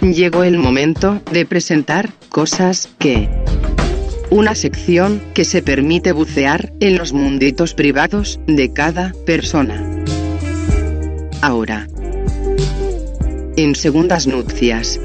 llegó 0.00 0.44
el 0.44 0.58
momento 0.58 1.20
de 1.30 1.46
presentar 1.46 2.10
cosas 2.28 2.88
que... 2.98 3.28
Una 4.30 4.54
sección 4.54 5.20
que 5.34 5.44
se 5.44 5.60
permite 5.60 6.12
bucear 6.12 6.72
en 6.78 6.96
los 6.96 7.12
munditos 7.12 7.74
privados 7.74 8.38
de 8.46 8.72
cada 8.72 9.12
persona. 9.26 9.84
Ahora. 11.42 11.88
En 13.56 13.74
segundas 13.74 14.28
nupcias. 14.28 15.00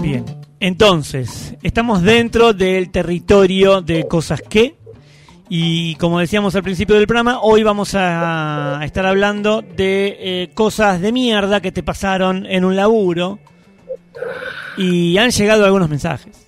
Bien, 0.00 0.24
entonces, 0.58 1.54
estamos 1.62 2.02
dentro 2.02 2.54
del 2.54 2.90
territorio 2.90 3.82
de 3.82 4.08
cosas 4.08 4.40
que, 4.40 4.77
y 5.48 5.94
como 5.96 6.18
decíamos 6.18 6.54
al 6.54 6.62
principio 6.62 6.96
del 6.96 7.06
programa, 7.06 7.40
hoy 7.40 7.62
vamos 7.62 7.94
a 7.94 8.80
estar 8.82 9.06
hablando 9.06 9.62
de 9.62 10.16
eh, 10.18 10.50
cosas 10.54 11.00
de 11.00 11.12
mierda 11.12 11.60
que 11.60 11.72
te 11.72 11.82
pasaron 11.82 12.46
en 12.46 12.64
un 12.64 12.76
laburo, 12.76 13.38
y 14.78 15.18
han 15.18 15.30
llegado 15.30 15.64
algunos 15.64 15.88
mensajes. 15.88 16.46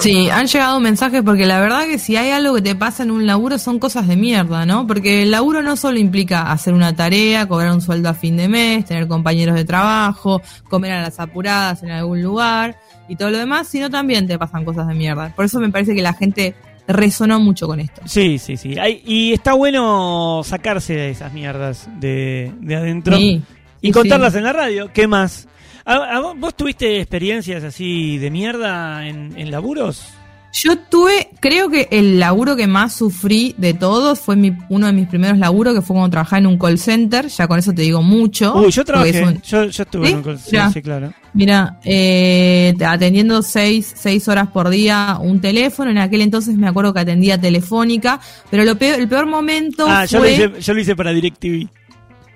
Sí, 0.00 0.30
han 0.30 0.46
llegado 0.46 0.78
mensajes 0.78 1.22
porque 1.22 1.44
la 1.44 1.60
verdad 1.60 1.86
que 1.86 1.98
si 1.98 2.16
hay 2.16 2.30
algo 2.30 2.54
que 2.54 2.62
te 2.62 2.76
pasa 2.76 3.02
en 3.02 3.10
un 3.10 3.26
laburo 3.26 3.58
son 3.58 3.80
cosas 3.80 4.06
de 4.06 4.14
mierda, 4.14 4.64
¿no? 4.64 4.86
Porque 4.86 5.24
el 5.24 5.32
laburo 5.32 5.60
no 5.60 5.76
solo 5.76 5.98
implica 5.98 6.52
hacer 6.52 6.72
una 6.72 6.94
tarea, 6.94 7.48
cobrar 7.48 7.72
un 7.72 7.80
sueldo 7.80 8.08
a 8.08 8.14
fin 8.14 8.36
de 8.36 8.48
mes, 8.48 8.84
tener 8.84 9.08
compañeros 9.08 9.56
de 9.56 9.64
trabajo, 9.64 10.40
comer 10.68 10.92
a 10.92 11.02
las 11.02 11.18
apuradas 11.18 11.82
en 11.82 11.90
algún 11.90 12.22
lugar 12.22 12.78
y 13.08 13.16
todo 13.16 13.30
lo 13.30 13.38
demás, 13.38 13.66
sino 13.66 13.90
también 13.90 14.28
te 14.28 14.38
pasan 14.38 14.64
cosas 14.64 14.86
de 14.86 14.94
mierda. 14.94 15.32
Por 15.34 15.46
eso 15.46 15.58
me 15.58 15.68
parece 15.68 15.96
que 15.96 16.02
la 16.02 16.12
gente 16.12 16.54
resonó 16.88 17.38
mucho 17.40 17.66
con 17.66 17.80
esto. 17.80 18.02
Sí, 18.04 18.38
sí, 18.38 18.56
sí. 18.56 18.78
Hay- 18.78 19.02
y 19.06 19.32
está 19.32 19.52
bueno 19.54 20.42
sacarse 20.44 20.94
de 20.94 21.10
esas 21.10 21.32
mierdas 21.32 21.88
de, 22.00 22.52
de 22.60 22.76
adentro 22.76 23.16
Sí, 23.16 23.42
y 23.80 23.86
sí, 23.88 23.92
contarlas 23.92 24.32
sí. 24.32 24.38
en 24.38 24.44
la 24.44 24.52
radio. 24.52 24.90
¿Qué 24.92 25.06
más? 25.06 25.48
¿A- 25.84 26.16
a 26.16 26.20
vos- 26.20 26.38
¿Vos 26.38 26.54
tuviste 26.56 27.00
experiencias 27.00 27.64
así 27.64 28.18
de 28.18 28.30
mierda 28.30 29.06
en, 29.08 29.36
en 29.36 29.50
laburos? 29.50 30.06
Yo 30.54 30.76
tuve, 30.76 31.30
creo 31.40 31.70
que 31.70 31.88
el 31.90 32.20
laburo 32.20 32.56
que 32.56 32.66
más 32.66 32.94
sufrí 32.94 33.54
de 33.56 33.72
todos 33.72 34.20
fue 34.20 34.36
mi, 34.36 34.52
uno 34.68 34.86
de 34.86 34.92
mis 34.92 35.08
primeros 35.08 35.38
laburos, 35.38 35.74
que 35.74 35.80
fue 35.80 35.94
cuando 35.94 36.10
trabajaba 36.10 36.40
en 36.40 36.46
un 36.46 36.58
call 36.58 36.78
center, 36.78 37.28
ya 37.28 37.48
con 37.48 37.58
eso 37.58 37.72
te 37.72 37.80
digo 37.82 38.02
mucho. 38.02 38.54
Uy, 38.54 38.70
yo 38.70 38.84
trabajé. 38.84 39.24
un- 39.24 39.40
Yo, 39.40 39.64
yo 39.64 39.82
estuve 39.82 40.06
¿Sí? 40.06 40.12
en 40.12 40.18
un 40.18 40.24
call- 40.24 40.38
Ya. 40.50 40.70
sí, 40.70 40.82
claro. 40.82 41.12
Mira, 41.32 41.80
eh, 41.84 42.74
atendiendo 42.86 43.40
seis, 43.40 43.94
seis 43.96 44.28
horas 44.28 44.48
por 44.48 44.68
día 44.68 45.16
un 45.20 45.40
teléfono, 45.40 45.90
en 45.90 45.96
aquel 45.96 46.20
entonces 46.20 46.54
me 46.54 46.68
acuerdo 46.68 46.92
que 46.92 47.00
atendía 47.00 47.40
telefónica, 47.40 48.20
pero 48.50 48.64
lo 48.64 48.76
peor, 48.76 49.00
el 49.00 49.08
peor 49.08 49.24
momento 49.24 49.86
Ah, 49.88 50.04
yo 50.04 50.18
lo, 50.18 50.24
fue... 50.24 50.32
hice, 50.34 50.50
yo 50.60 50.74
lo 50.74 50.80
hice 50.80 50.94
para 50.94 51.12
DirecTV. 51.12 51.66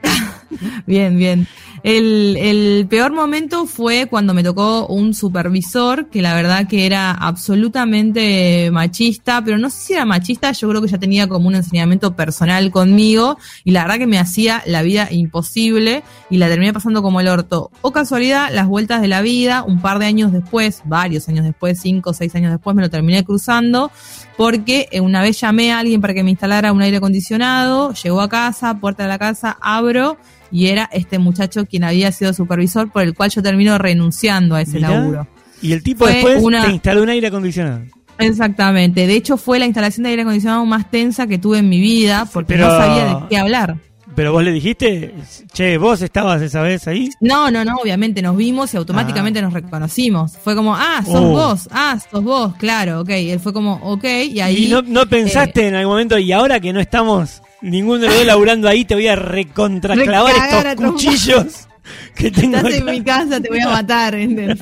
Bien, 0.87 1.19
bien. 1.19 1.47
El, 1.87 2.37
el 2.41 2.89
peor 2.89 3.13
momento 3.13 3.65
fue 3.65 4.09
cuando 4.09 4.35
me 4.35 4.43
tocó 4.43 4.89
un 4.89 5.15
supervisor 5.15 6.09
que 6.09 6.21
la 6.21 6.35
verdad 6.35 6.67
que 6.67 6.85
era 6.85 7.13
absolutamente 7.13 8.73
machista, 8.73 9.41
pero 9.45 9.57
no 9.57 9.71
sé 9.71 9.79
si 9.79 9.93
era 9.93 10.05
machista, 10.05 10.51
yo 10.51 10.69
creo 10.69 10.83
que 10.83 10.89
ya 10.89 10.99
tenía 10.99 11.29
como 11.29 11.47
un 11.47 11.55
enseñamiento 11.55 12.17
personal 12.17 12.73
conmigo 12.73 13.39
y 13.63 13.71
la 13.71 13.83
verdad 13.85 13.99
que 13.99 14.09
me 14.09 14.19
hacía 14.19 14.65
la 14.67 14.83
vida 14.83 15.07
imposible 15.13 16.03
y 16.29 16.39
la 16.39 16.49
terminé 16.49 16.73
pasando 16.73 17.03
como 17.03 17.21
el 17.21 17.29
orto. 17.29 17.71
O 17.83 17.93
casualidad, 17.93 18.49
las 18.53 18.67
vueltas 18.67 19.01
de 19.01 19.07
la 19.07 19.23
vida, 19.23 19.63
un 19.63 19.81
par 19.81 20.01
de 20.01 20.07
años 20.07 20.33
después, 20.33 20.83
varios 20.87 21.29
años 21.29 21.45
después, 21.45 21.79
cinco 21.81 22.11
o 22.11 22.15
seis 22.15 22.35
años 22.35 22.51
después, 22.51 22.75
me 22.75 22.83
lo 22.83 22.91
terminé 22.91 23.23
cruzando 23.23 23.93
porque 24.37 24.89
eh, 24.91 25.01
una 25.01 25.23
vez 25.23 25.41
llamé 25.41 25.73
a 25.73 25.79
alguien 25.79 26.01
para 26.01 26.15
que 26.15 26.25
me 26.25 26.31
instalara 26.31 26.73
un 26.73 26.83
aire 26.83 26.97
acondicionado, 26.97 27.93
llegó 27.93 28.23
a 28.23 28.29
casa, 28.29 28.81
puerta 28.81 29.05
de 29.05 29.09
la 29.09 29.21
casa, 29.21 29.57
abro 29.61 30.17
y 30.51 30.67
era 30.69 30.89
este 30.93 31.19
muchacho 31.19 31.67
quien 31.67 31.85
había 31.85 32.13
sido 32.13 32.33
supervisor 32.33 32.91
por 32.91 33.03
el 33.03 33.15
cual 33.15 33.31
yo 33.31 33.43
termino 33.43 33.77
renunciando 33.79 34.55
a 34.55 34.63
ese 34.63 34.77
Mirá. 34.77 34.91
laburo. 34.91 35.29
Y 35.63 35.73
el 35.73 35.83
tipo 35.83 36.05
Fue 36.05 36.15
después 36.15 36.43
una- 36.43 36.65
te 36.65 36.73
instaló 36.73 37.03
un 37.03 37.09
aire 37.09 37.27
acondicionado. 37.29 37.83
Exactamente, 38.19 39.07
de 39.07 39.15
hecho 39.15 39.37
fue 39.37 39.59
la 39.59 39.67
instalación 39.67 40.05
de 40.05 40.11
aire 40.11 40.23
acondicionado 40.23 40.65
más 40.65 40.91
tensa 40.91 41.27
que 41.27 41.39
tuve 41.39 41.59
en 41.59 41.69
mi 41.69 41.81
vida 41.81 42.27
porque 42.33 42.55
pero- 42.55 42.69
no 42.69 42.77
sabía 42.77 43.05
de 43.07 43.17
qué 43.29 43.37
hablar. 43.39 43.77
Pero 44.15 44.33
vos 44.33 44.43
le 44.43 44.51
dijiste, 44.51 45.13
che, 45.53 45.77
vos 45.77 46.01
estabas 46.01 46.41
esa 46.41 46.63
vez 46.63 46.89
ahí. 46.89 47.11
No, 47.21 47.51
no, 47.51 47.67
no, 47.67 47.75
obviamente 47.77 48.23
nos 48.23 48.35
vimos 48.35 48.73
y 48.73 48.79
automáticamente 48.79 49.43
nos 49.43 49.53
reconocimos. 49.53 50.39
Fue 50.43 50.57
como, 50.57 50.75
ah, 50.75 51.03
sos 51.05 51.15
Ah. 51.15 51.19
Oh. 51.21 51.29
vos, 51.33 51.69
ah, 51.71 51.99
sos 52.11 52.25
vos, 52.25 52.55
claro, 52.57 53.01
ok. 53.03 53.11
Él 53.11 53.41
fue 53.41 53.53
como, 53.53 53.75
ok, 53.83 54.05
y 54.33 54.41
ahí... 54.41 54.65
¿Y 54.67 54.69
no, 54.71 54.81
no 54.81 55.07
pensaste 55.07 55.65
eh, 55.65 55.69
en 55.69 55.75
algún 55.75 55.93
momento, 55.95 56.17
y 56.19 56.33
ahora 56.33 56.61
que 56.61 56.73
no 56.73 56.81
estamos 56.81 57.43
ninguno 57.67 58.01
de 58.01 58.07
los 58.07 58.17
dos 58.17 58.27
laburando 58.27 58.69
ahí, 58.69 58.85
te 58.85 58.95
voy 58.95 59.09
a 59.09 59.17
recontraclavar 59.17 60.35
estos 60.35 60.87
cuchillos 60.87 61.66
que 62.15 62.31
tengo 62.31 62.57
Estás 62.57 62.75
en 62.75 62.85
mi 62.85 63.03
casa, 63.03 63.41
te 63.41 63.49
voy 63.49 63.61
a 63.61 63.69
matar, 63.69 64.15
¿entendés? 64.15 64.59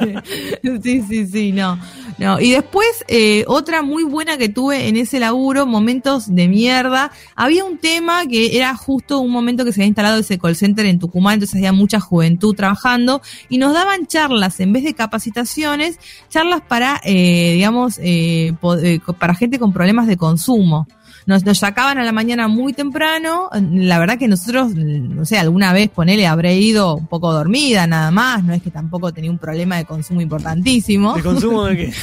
Sí, 0.83 1.03
sí, 1.09 1.27
sí, 1.27 1.53
no. 1.53 1.79
No, 2.19 2.41
y 2.41 2.53
después, 2.53 3.05
eh, 3.09 3.45
otra 3.49 3.83
muy 3.83 4.05
buena 4.05 4.37
que 4.37 4.49
tuve 4.49 4.89
en 4.89 4.97
ese 4.97 5.19
laburo, 5.19 5.67
momentos 5.67 6.33
de 6.33 6.47
mierda. 6.47 7.11
Había 7.35 7.65
un 7.65 7.79
tema 7.79 8.27
que 8.27 8.57
era 8.57 8.77
justo 8.77 9.19
un 9.19 9.33
momento 9.33 9.65
que 9.65 9.73
se 9.73 9.81
había 9.81 9.89
instalado 9.89 10.21
ese 10.21 10.39
call 10.39 10.55
center 10.55 10.87
en 10.87 10.99
Tucumán, 10.99 11.35
entonces 11.35 11.57
había 11.57 11.73
mucha 11.73 12.01
juventud 12.01 12.55
trabajando, 12.55 13.21
y 13.49 13.59
nos 13.59 13.73
daban 13.75 14.07
charlas, 14.07 14.61
en 14.61 14.73
vez 14.73 14.85
de 14.85 14.95
capacitaciones, 14.95 15.99
charlas 16.29 16.61
para, 16.61 17.01
eh, 17.05 17.53
digamos, 17.55 17.99
eh, 17.99 18.53
eh, 18.83 19.01
para 19.19 19.35
gente 19.35 19.59
con 19.59 19.73
problemas 19.73 20.07
de 20.07 20.17
consumo. 20.17 20.87
Nos, 21.27 21.45
nos 21.45 21.59
sacaban 21.59 21.99
a 21.99 22.05
la 22.05 22.13
mañana 22.13 22.49
muy 22.49 22.75
temprano. 22.75 23.49
La 23.73 23.99
verdad 23.99 24.19
que 24.19 24.29
nosotros, 24.29 24.75
no 24.75 25.25
sé, 25.25 25.39
alguna 25.39 25.73
vez 25.73 25.89
ponele, 25.89 26.27
habré 26.27 26.57
ido 26.57 27.01
poco 27.15 27.33
dormida 27.33 27.87
nada 27.87 28.11
más. 28.11 28.43
No 28.43 28.53
es 28.55 28.61
que 28.61 28.73
tampoco 28.73 29.13
tenía 29.13 29.31
un 29.31 29.39
problema 29.39 29.77
de 29.77 29.85
consumo 29.85 30.21
importantísimo. 30.21 31.15
¿De 31.15 31.23
consumo 31.23 31.65
de 31.67 31.77
qué? 31.77 31.95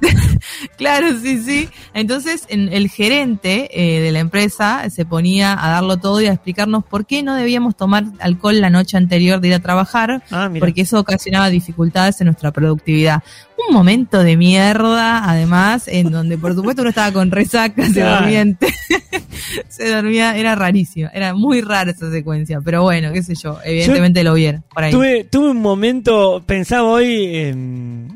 Claro, 0.78 1.08
sí, 1.20 1.42
sí. 1.42 1.68
Entonces, 1.92 2.46
en- 2.48 2.72
el 2.72 2.88
gerente 2.88 3.68
eh, 3.72 4.00
de 4.00 4.12
la 4.12 4.20
empresa 4.20 4.88
se 4.88 5.04
ponía 5.04 5.52
a 5.52 5.68
darlo 5.70 5.96
todo 5.98 6.20
y 6.22 6.26
a 6.26 6.32
explicarnos 6.32 6.84
por 6.84 7.04
qué 7.04 7.22
no 7.22 7.34
debíamos 7.34 7.76
tomar 7.76 8.04
alcohol 8.20 8.60
la 8.60 8.70
noche 8.70 8.96
anterior 8.96 9.40
de 9.40 9.48
ir 9.48 9.54
a 9.54 9.58
trabajar, 9.60 10.22
Ah, 10.30 10.48
porque 10.60 10.82
eso 10.82 10.98
ocasionaba 11.00 11.50
dificultades 11.50 12.20
en 12.20 12.26
nuestra 12.26 12.52
productividad. 12.52 13.22
Un 13.68 13.74
momento 13.74 14.22
de 14.22 14.36
mierda, 14.36 15.28
además, 15.28 15.88
en 15.88 16.10
donde 16.12 16.38
por 16.38 16.54
supuesto 16.54 16.82
uno 16.82 16.90
estaba 16.90 17.10
con 17.12 17.30
resaca, 17.32 17.84
se 17.88 18.00
dormía, 18.00 18.44
se 19.68 19.88
dormía, 19.92 20.36
era 20.36 20.54
rarísimo, 20.54 21.10
era 21.12 21.34
muy 21.34 21.60
rara 21.60 21.90
esa 21.90 22.10
secuencia, 22.10 22.60
pero 22.64 22.82
bueno, 22.82 23.12
qué 23.12 23.22
sé 23.24 23.34
yo, 23.34 23.58
evidentemente 23.64 24.22
lo 24.22 24.34
vieron 24.34 24.62
por 24.72 24.84
ahí. 24.84 24.92
Tuve, 24.92 25.24
tuve 25.24 25.50
un 25.50 25.60
momento, 25.60 26.42
pensaba 26.46 26.84
hoy, 26.84 27.34
em, 27.36 28.08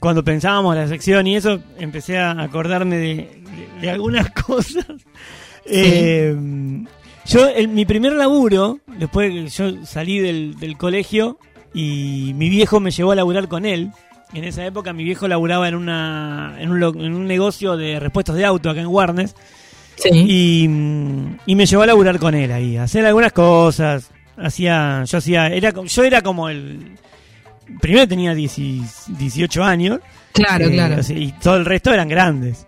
cuando 0.00 0.24
pensábamos 0.24 0.74
la 0.74 0.88
sección 0.88 1.26
y 1.26 1.36
eso, 1.36 1.60
empecé 1.78 2.18
a 2.18 2.32
acordarme 2.32 2.96
de, 2.96 3.14
de- 3.14 3.68
de 3.82 3.90
algunas 3.90 4.30
cosas. 4.46 4.86
Em, 5.66 6.86
yo, 7.26 7.48
mi 7.68 7.84
primer 7.84 8.12
laburo, 8.14 8.78
después 8.98 9.30
que 9.30 9.48
yo 9.48 9.84
salí 9.86 10.18
del, 10.18 10.58
del 10.58 10.76
colegio 10.76 11.38
y 11.72 12.32
mi 12.34 12.48
viejo 12.48 12.80
me 12.80 12.90
llevó 12.90 13.12
a 13.12 13.16
laburar 13.16 13.46
con 13.48 13.64
él. 13.64 13.90
En 14.32 14.44
esa 14.44 14.64
época 14.64 14.92
mi 14.92 15.04
viejo 15.04 15.26
laburaba 15.28 15.68
en, 15.68 15.74
una, 15.74 16.56
en, 16.58 16.70
un, 16.70 16.82
en 16.82 17.14
un 17.14 17.26
negocio 17.26 17.76
de 17.76 17.98
repuestos 18.00 18.36
de 18.36 18.44
auto 18.44 18.70
acá 18.70 18.80
en 18.80 18.86
Warnes. 18.86 19.34
Sí. 19.96 20.08
Y, 20.12 20.68
mm, 20.68 21.36
y 21.46 21.54
me 21.56 21.66
llevó 21.66 21.82
a 21.82 21.86
laburar 21.86 22.18
con 22.18 22.34
él 22.34 22.50
ahí, 22.52 22.76
a 22.76 22.84
hacer 22.84 23.04
algunas 23.04 23.32
cosas. 23.32 24.10
Hacía, 24.36 25.04
yo 25.04 25.18
hacía, 25.18 25.48
era, 25.48 25.72
yo 25.84 26.04
era 26.04 26.22
como 26.22 26.48
el. 26.48 26.92
Primero 27.80 28.08
tenía 28.08 28.34
10 28.34 28.56
18 29.18 29.62
años. 29.62 30.00
claro, 30.32 30.66
eh, 30.66 30.72
claro. 30.72 30.96
y 31.08 31.32
todo 31.32 31.56
el 31.56 31.64
resto 31.64 31.92
eran 31.92 32.08
grandes. 32.08 32.66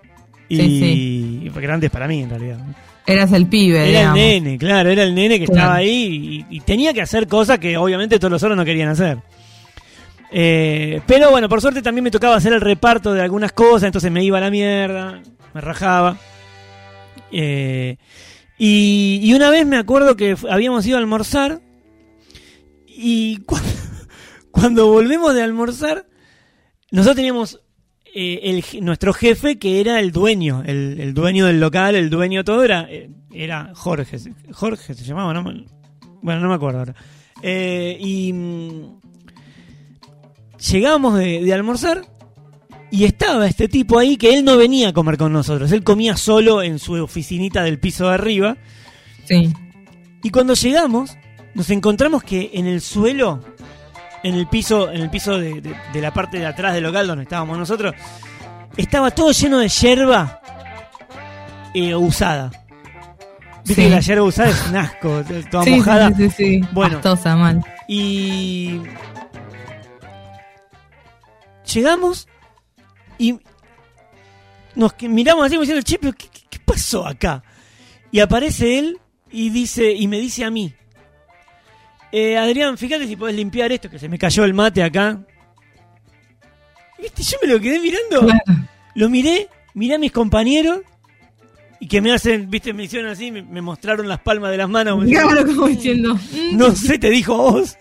Y, 0.48 0.56
Sí, 0.56 1.50
grandes 1.54 1.90
para 1.90 2.06
mí 2.06 2.22
en 2.22 2.30
realidad. 2.30 2.58
Eras 3.06 3.32
el 3.32 3.46
pibe, 3.46 3.88
Era 3.90 4.08
el 4.08 4.12
nene, 4.14 4.58
claro, 4.58 4.90
era 4.90 5.02
el 5.02 5.14
nene 5.14 5.38
que 5.38 5.46
Claro. 5.46 5.60
estaba 5.60 5.74
ahí 5.76 6.46
y, 6.50 6.56
y 6.56 6.60
tenía 6.60 6.92
que 6.92 7.02
hacer 7.02 7.26
cosas 7.26 7.58
que 7.58 7.76
obviamente 7.76 8.18
todos 8.18 8.30
los 8.32 8.42
otros 8.42 8.56
no 8.56 8.64
querían 8.64 8.90
hacer. 8.90 9.18
Eh, 10.30 11.00
pero 11.06 11.30
bueno, 11.30 11.48
por 11.48 11.60
suerte 11.60 11.82
también 11.82 12.04
me 12.04 12.10
tocaba 12.10 12.36
hacer 12.36 12.52
el 12.52 12.60
reparto 12.60 13.12
de 13.12 13.20
algunas 13.22 13.52
cosas, 13.52 13.84
entonces 13.84 14.10
me 14.12 14.22
iba 14.24 14.38
a 14.38 14.40
la 14.40 14.50
mierda, 14.50 15.20
me 15.52 15.60
rajaba. 15.60 16.16
Eh, 17.30 17.96
y, 18.58 19.20
y 19.22 19.34
una 19.34 19.50
vez 19.50 19.66
me 19.66 19.78
acuerdo 19.78 20.16
que 20.16 20.36
habíamos 20.50 20.86
ido 20.86 20.96
a 20.96 21.00
almorzar 21.00 21.60
y 22.86 23.38
cu- 23.38 23.56
cuando 24.52 24.86
volvemos 24.86 25.34
de 25.34 25.42
almorzar, 25.42 26.06
nosotros 26.90 27.16
teníamos 27.16 27.60
eh, 28.14 28.40
el 28.42 28.84
nuestro 28.84 29.12
jefe 29.14 29.58
que 29.58 29.80
era 29.80 29.98
el 29.98 30.12
dueño, 30.12 30.62
el, 30.66 31.00
el 31.00 31.14
dueño 31.14 31.46
del 31.46 31.60
local, 31.60 31.94
el 31.94 32.10
dueño 32.10 32.44
todo, 32.44 32.62
era, 32.62 32.86
eh, 32.90 33.10
era 33.32 33.72
Jorge. 33.74 34.18
Jorge 34.52 34.94
se 34.94 35.04
llamaba, 35.04 35.32
¿no? 35.32 35.42
Bueno, 36.22 36.40
no 36.40 36.48
me 36.48 36.54
acuerdo 36.54 36.80
ahora. 36.80 36.94
Eh, 37.42 37.96
y 37.98 38.32
mm, 38.32 39.00
llegamos 40.70 41.18
de, 41.18 41.42
de 41.42 41.52
almorzar 41.52 42.02
Y 42.92 43.04
estaba 43.04 43.48
este 43.48 43.66
tipo 43.66 43.98
ahí 43.98 44.16
que 44.16 44.32
él 44.32 44.44
no 44.44 44.56
venía 44.56 44.90
a 44.90 44.92
comer 44.92 45.16
con 45.16 45.32
nosotros, 45.32 45.72
él 45.72 45.82
comía 45.82 46.16
solo 46.16 46.62
en 46.62 46.78
su 46.78 46.92
oficinita 46.92 47.64
del 47.64 47.80
piso 47.80 48.08
de 48.08 48.14
arriba. 48.14 48.56
Sí. 49.24 49.52
Y 50.22 50.30
cuando 50.30 50.54
llegamos, 50.54 51.16
nos 51.54 51.70
encontramos 51.70 52.22
que 52.22 52.50
en 52.54 52.66
el 52.66 52.80
suelo, 52.82 53.40
en 54.22 54.34
el 54.34 54.46
piso, 54.46 54.90
en 54.90 55.00
el 55.02 55.10
piso 55.10 55.38
de, 55.38 55.60
de- 55.60 55.76
de 55.92 56.00
la 56.00 56.12
parte 56.12 56.38
de 56.38 56.46
atrás 56.46 56.74
del 56.74 56.84
local 56.84 57.06
donde 57.06 57.24
estábamos 57.24 57.58
nosotros, 57.58 57.94
estaba 58.76 59.10
todo 59.10 59.32
lleno 59.32 59.58
de 59.58 59.68
yerba 59.68 60.40
eh, 61.74 61.94
usada. 61.94 62.50
Viste 63.64 63.82
Sí. 63.82 63.88
que 63.88 63.90
la 63.94 64.00
yerba 64.00 64.24
usada 64.24 64.50
es 64.50 64.66
un 64.68 64.76
asco, 64.76 65.22
toda 65.50 65.64
Sí, 65.64 65.70
mojada. 65.76 66.08
sí, 66.14 66.28
sí, 66.28 66.30
sí. 66.30 66.68
Bueno. 66.72 66.94
Pastosa, 66.96 67.36
mal. 67.36 67.64
Y 67.88 68.80
llegamos 71.72 72.28
y 73.18 73.38
nos 74.74 74.94
miramos 75.02 75.44
así 75.46 75.54
como 75.54 75.62
diciendo, 75.62 75.82
che, 75.82 75.98
pero 75.98 76.12
¿qué, 76.14 76.28
qué- 76.28 76.46
qué 76.50 76.58
pasó 76.64 77.06
acá? 77.06 77.42
Y 78.10 78.20
aparece 78.20 78.78
él 78.78 78.98
y 79.30 79.50
dice 79.50 79.92
y 79.92 80.08
me 80.08 80.18
dice 80.18 80.44
a 80.44 80.50
mí, 80.50 80.74
eh, 82.12 82.36
Adrián, 82.36 82.76
fíjate 82.76 83.06
si 83.06 83.16
podés 83.16 83.34
limpiar 83.34 83.72
esto, 83.72 83.88
que 83.90 83.98
se 83.98 84.08
me 84.08 84.18
cayó 84.18 84.44
el 84.44 84.54
mate 84.54 84.82
acá. 84.82 85.18
¿Viste? 87.00 87.22
Yo 87.22 87.38
me 87.42 87.48
lo 87.48 87.58
quedé 87.60 87.80
mirando. 87.80 88.20
Claro. 88.20 88.68
Lo 88.94 89.08
miré, 89.08 89.48
miré 89.74 89.94
a 89.94 89.98
mis 89.98 90.12
compañeros 90.12 90.80
y 91.80 91.88
que 91.88 92.00
me 92.00 92.12
hacen, 92.12 92.48
viste, 92.48 92.72
me 92.72 92.84
hicieron 92.84 93.10
así, 93.10 93.32
me, 93.32 93.42
me 93.42 93.60
mostraron 93.60 94.06
las 94.06 94.20
palmas 94.20 94.52
de 94.52 94.56
las 94.58 94.68
manos. 94.68 95.04
Claro, 95.06 95.44
como 95.44 95.66
diciendo. 95.66 96.16
no 96.52 96.76
sé, 96.76 96.98
te 96.98 97.10
dijo 97.10 97.36
vos. 97.36 97.76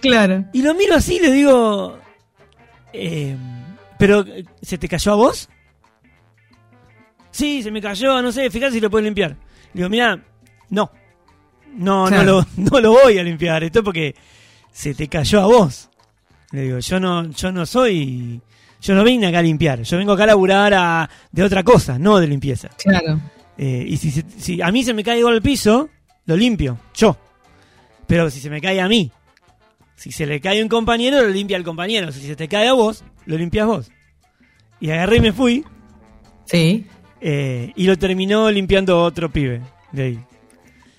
Claro. 0.00 0.44
Y 0.52 0.62
lo 0.62 0.74
miro 0.74 0.96
así 0.96 1.16
y 1.16 1.20
le 1.20 1.30
digo, 1.30 1.98
eh, 2.92 3.36
¿pero 3.98 4.24
se 4.60 4.78
te 4.78 4.88
cayó 4.88 5.12
a 5.12 5.16
vos? 5.16 5.48
Sí, 7.30 7.62
se 7.62 7.70
me 7.70 7.80
cayó, 7.80 8.20
no 8.20 8.32
sé, 8.32 8.50
fíjate 8.50 8.72
si 8.72 8.80
lo 8.80 8.90
puedes 8.90 9.04
limpiar. 9.04 9.30
Le 9.72 9.78
digo, 9.78 9.88
mira, 9.88 10.22
no, 10.68 10.90
no, 11.74 12.06
Claro. 12.06 12.24
no, 12.56 12.64
lo, 12.64 12.70
no 12.70 12.80
lo 12.80 12.92
voy 13.02 13.18
a 13.18 13.22
limpiar, 13.22 13.62
esto 13.64 13.80
es 13.80 13.84
porque 13.84 14.14
se 14.72 14.94
te 14.94 15.08
cayó 15.08 15.40
a 15.40 15.46
vos. 15.46 15.88
Le 16.52 16.62
digo, 16.62 16.78
yo 16.78 16.98
no, 17.00 17.30
yo 17.30 17.52
no 17.52 17.64
soy, 17.66 18.40
yo 18.80 18.94
no 18.94 19.04
vine 19.04 19.28
acá 19.28 19.38
a 19.38 19.42
limpiar, 19.42 19.82
yo 19.82 19.96
vengo 19.98 20.12
acá 20.12 20.24
a 20.24 20.28
laburar 20.28 20.74
a- 20.74 21.10
de 21.30 21.42
otra 21.42 21.62
cosa, 21.62 21.98
no 21.98 22.18
de 22.18 22.26
limpieza. 22.26 22.68
Claro. 22.76 23.20
Eh, 23.56 23.84
y 23.88 23.96
si, 23.98 24.10
si 24.10 24.60
a 24.62 24.70
mí 24.72 24.82
se 24.82 24.94
me 24.94 25.04
cae 25.04 25.18
algo 25.18 25.28
al 25.28 25.42
piso, 25.42 25.88
lo 26.26 26.36
limpio, 26.36 26.78
yo. 26.94 27.16
Pero 28.06 28.30
si 28.30 28.40
se 28.40 28.50
me 28.50 28.60
cae 28.60 28.80
a 28.80 28.88
mí, 28.88 29.10
si 29.96 30.10
se 30.12 30.26
le 30.26 30.40
cae 30.40 30.60
a 30.60 30.62
un 30.62 30.68
compañero, 30.68 31.20
lo 31.22 31.28
limpia 31.28 31.56
el 31.56 31.62
compañero. 31.64 32.10
Si 32.10 32.20
se 32.22 32.34
te 32.36 32.48
cae 32.48 32.66
a 32.68 32.72
vos, 32.72 33.04
lo 33.26 33.36
limpias 33.36 33.66
vos. 33.66 33.90
Y 34.80 34.90
agarré 34.90 35.18
y 35.18 35.20
me 35.20 35.32
fui, 35.32 35.64
Sí. 36.46 36.86
eh, 37.20 37.72
y 37.76 37.84
lo 37.84 37.96
terminó 37.98 38.50
limpiando 38.50 39.02
otro 39.04 39.30
pibe 39.30 39.60
de 39.92 40.02
ahí. 40.02 40.18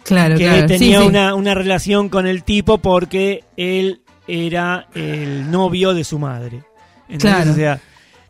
Claro, 0.03 0.37
que 0.37 0.43
claro. 0.45 0.67
Tenía 0.67 0.99
sí. 1.01 1.05
Una, 1.07 1.35
una 1.35 1.53
relación 1.53 2.09
con 2.09 2.27
el 2.27 2.43
tipo 2.43 2.77
porque 2.79 3.43
él 3.57 4.01
era 4.27 4.87
el 4.95 5.49
novio 5.51 5.93
de 5.93 6.03
su 6.03 6.17
madre. 6.19 6.61
Entonces, 7.09 7.31
Claro. 7.35 7.51
O 7.51 7.55
sea, 7.55 7.79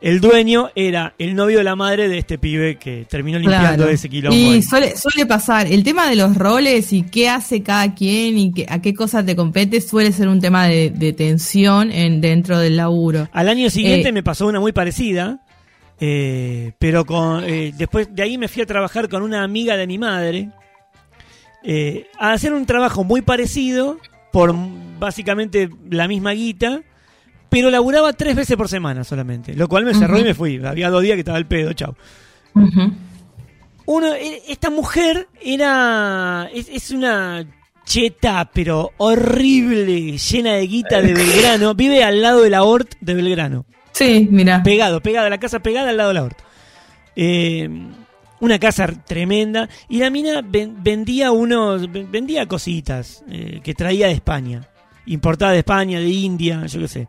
el 0.02 0.20
dueño 0.20 0.72
era 0.74 1.14
el 1.20 1.36
novio 1.36 1.60
de 1.60 1.64
la 1.64 1.76
madre 1.76 2.10
de 2.10 2.18
este 2.18 2.40
pibe 2.40 2.78
que 2.78 3.06
terminó 3.08 3.38
limpiando 3.38 3.76
Claro. 3.84 3.90
ese 3.92 4.10
quilombo. 4.10 4.36
Y 4.36 4.64
suele, 4.64 4.98
suele 4.98 5.28
pasar. 5.28 5.68
El 5.68 5.84
tema 5.84 6.10
de 6.10 6.16
los 6.16 6.36
roles 6.36 6.92
y 6.92 7.04
qué 7.04 7.30
hace 7.30 7.62
cada 7.62 7.94
quien 7.94 8.36
y 8.38 8.52
qué- 8.52 8.66
a 8.68 8.82
qué 8.82 8.96
cosa 8.96 9.24
te 9.24 9.36
compete 9.36 9.80
suele 9.80 10.12
ser 10.12 10.28
un 10.28 10.42
tema 10.42 10.66
de, 10.68 10.90
de 10.90 11.14
tensión 11.14 11.92
en, 11.92 12.20
dentro 12.20 12.58
del 12.58 12.78
laburo. 12.78 13.30
Al 13.32 13.48
año 13.48 13.70
siguiente 13.70 14.10
Eh, 14.10 14.12
me 14.12 14.24
pasó 14.24 14.48
una 14.48 14.60
muy 14.60 14.72
parecida, 14.72 15.40
eh, 16.00 16.72
pero 16.80 17.06
con, 17.06 17.44
eh, 17.44 17.72
después 17.78 18.08
de 18.14 18.24
ahí 18.24 18.38
me 18.40 18.48
fui 18.48 18.64
a 18.64 18.66
trabajar 18.66 19.08
con 19.08 19.22
una 19.22 19.44
amiga 19.44 19.78
de 19.78 19.86
mi 19.86 20.00
madre 20.00 20.50
eh, 21.64 22.08
a 22.20 22.34
hacer 22.34 22.54
un 22.54 22.66
trabajo 22.66 23.04
muy 23.04 23.22
parecido 23.22 23.98
por 24.32 24.56
básicamente 25.00 25.70
la 25.90 26.08
misma 26.08 26.32
guita, 26.32 26.82
pero 27.50 27.70
laburaba 27.70 28.14
tres 28.14 28.36
veces 28.36 28.56
por 28.56 28.70
semana 28.70 29.04
solamente, 29.04 29.54
lo 29.54 29.68
cual 29.68 29.86
me 29.86 29.94
cerró 29.94 30.18
y 30.20 30.24
me 30.24 30.34
fui. 30.34 30.64
Había 30.66 30.90
dos 30.90 31.02
días 31.04 31.16
que 31.16 31.20
estaba 31.22 31.38
el 31.38 31.46
pedo, 31.46 31.74
chao. 31.74 31.96
Uno, 33.86 34.14
e- 34.14 34.42
esta 34.48 34.70
mujer 34.70 35.28
era. 35.42 36.50
Es, 36.54 36.70
es 36.70 36.92
una 36.92 37.46
cheta, 37.86 38.50
pero 38.54 38.92
horrible, 38.98 40.18
llena 40.18 40.54
de 40.54 40.68
guita 40.68 41.02
de 41.02 41.14
Belgrano. 41.16 41.74
Vive 41.76 42.04
al 42.04 42.22
lado 42.22 42.42
de 42.42 42.50
la 42.50 42.64
Hort 42.64 42.94
de 43.02 43.14
Belgrano. 43.16 43.66
Sí, 43.92 44.28
mira. 44.32 44.64
Pegado, 44.64 45.02
pegada, 45.02 45.30
la 45.30 45.40
casa 45.40 45.60
pegada 45.60 45.90
al 45.90 45.98
lado 45.98 46.10
de 46.10 46.14
la 46.16 46.24
Hort. 46.24 46.38
Eh, 47.16 47.70
una 48.42 48.60
casa 48.60 48.88
tremenda. 48.88 49.70
Y 49.88 50.00
la 50.00 50.10
mina 50.10 50.42
ven- 50.42 50.76
vendía 50.84 51.32
unos. 51.32 51.90
ven- 51.92 52.12
vendía 52.12 52.46
cositas 52.48 53.24
eh, 53.30 53.62
que 53.64 53.74
traía 53.74 54.08
de 54.08 54.14
España. 54.14 54.68
Importada 55.06 55.54
de 55.54 55.60
España, 55.60 56.00
de 56.00 56.10
India, 56.10 56.66
yo 56.66 56.80
qué 56.82 56.88
sé. 56.90 57.08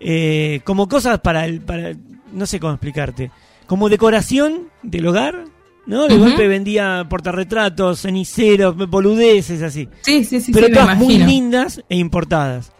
Eh, 0.00 0.60
como 0.64 0.88
cosas 0.88 1.18
para 1.20 1.44
el. 1.44 1.60
Para, 1.60 1.92
no 2.32 2.46
sé 2.46 2.60
cómo 2.60 2.72
explicarte. 2.74 3.30
Como 3.66 3.88
decoración 3.88 4.68
del 4.82 5.06
hogar. 5.08 5.44
¿No? 5.86 6.06
De 6.06 6.16
Ujú. 6.16 6.24
golpe 6.24 6.46
vendía 6.48 7.06
portarretratos, 7.08 8.00
ceniceros, 8.02 8.76
boludeces, 8.76 9.62
así 9.62 9.88
Sí, 10.02 10.22
sí, 10.22 10.38
sí, 10.38 10.52
pero 10.52 10.66
sí, 10.66 10.72
todas 10.74 10.98
muy 10.98 11.16
lindas 11.16 11.82
e 11.88 11.96
importadas. 11.96 12.72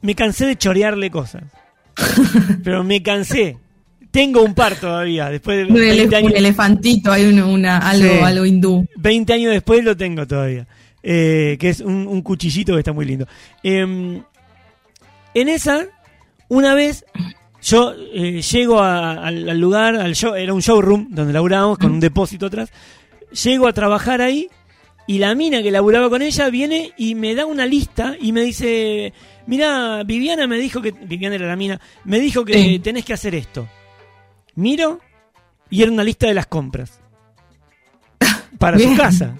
Me 0.00 0.16
cansé 0.16 0.44
de 0.46 0.56
chorearle 0.56 1.08
cosas. 1.12 1.44
pero 2.64 2.82
me 2.82 3.00
cansé. 3.00 3.58
Tengo 4.12 4.42
un 4.42 4.54
par 4.54 4.76
todavía, 4.76 5.28
después 5.30 5.56
de 5.58 5.64
Un, 5.64 5.74
20 5.74 6.02
ele- 6.04 6.16
años, 6.16 6.30
un 6.30 6.36
elefantito, 6.36 7.10
hay 7.10 7.24
un- 7.24 7.42
una, 7.42 7.78
algo, 7.78 8.12
Sí. 8.12 8.18
algo 8.22 8.44
hindú. 8.46 8.86
20 8.96 9.32
años 9.32 9.52
después 9.52 9.82
lo 9.82 9.96
tengo 9.96 10.26
todavía. 10.26 10.66
Eh, 11.02 11.56
que 11.58 11.70
es 11.70 11.80
un, 11.80 12.06
un 12.06 12.22
cuchillito 12.22 12.74
que 12.74 12.78
está 12.78 12.92
muy 12.92 13.04
lindo. 13.06 13.26
Em, 13.64 14.22
en 15.34 15.48
esa, 15.48 15.86
una 16.48 16.74
vez, 16.74 17.04
yo 17.62 17.92
eh, 18.14 18.40
llego 18.42 18.78
a- 18.80 19.12
al, 19.26 19.48
al 19.48 19.58
lugar, 19.58 19.96
al 19.96 20.14
show, 20.14 20.34
era 20.34 20.52
un 20.54 20.60
showroom 20.60 21.08
donde 21.10 21.32
laburábamos 21.32 21.78
con 21.78 21.90
un 21.90 21.98
depósito 22.00 22.46
atrás. 22.46 22.70
Llego 23.44 23.66
a 23.66 23.72
trabajar 23.72 24.20
ahí 24.20 24.48
y 25.06 25.18
la 25.18 25.34
mina 25.34 25.62
que 25.62 25.70
laburaba 25.70 26.08
con 26.10 26.20
ella 26.22 26.50
viene 26.50 26.92
y 26.98 27.14
me 27.14 27.34
da 27.34 27.46
una 27.46 27.64
lista 27.66 28.14
y 28.20 28.30
me 28.32 28.42
dice, 28.42 29.12
mira, 29.46 30.02
Viviana 30.04 30.46
me 30.46 30.58
dijo 30.58 30.82
que, 30.82 30.92
Viviana 30.92 31.34
era 31.36 31.48
la 31.48 31.56
mina, 31.56 31.80
me 32.04 32.20
dijo 32.20 32.44
que 32.44 32.78
tenés 32.80 33.04
que 33.06 33.14
hacer 33.14 33.34
esto. 33.34 33.66
Miro 34.54 35.00
y 35.70 35.82
era 35.82 35.90
una 35.92 36.04
lista 36.04 36.26
de 36.26 36.34
las 36.34 36.46
compras. 36.46 37.00
Para 38.58 38.78
su 38.78 38.96
casa. 38.96 39.34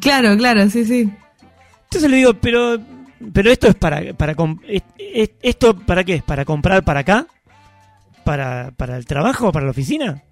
Claro, 0.00 0.36
claro, 0.36 0.68
sí, 0.70 0.84
sí. 0.84 1.10
Entonces 1.84 2.10
le 2.10 2.16
digo, 2.18 2.34
pero, 2.34 2.78
pero 3.32 3.50
esto 3.50 3.68
es 3.68 3.74
para, 3.74 4.14
para 4.14 4.34
com- 4.34 4.58
es- 4.66 4.82
es- 4.98 5.30
esto 5.42 5.76
para 5.78 6.04
qué 6.04 6.14
es, 6.16 6.22
para 6.22 6.44
comprar 6.44 6.82
para 6.84 7.00
acá, 7.00 7.26
para, 8.24 8.70
para 8.76 8.96
el 8.96 9.04
trabajo, 9.04 9.52
para 9.52 9.64
la 9.66 9.72
oficina. 9.72 10.22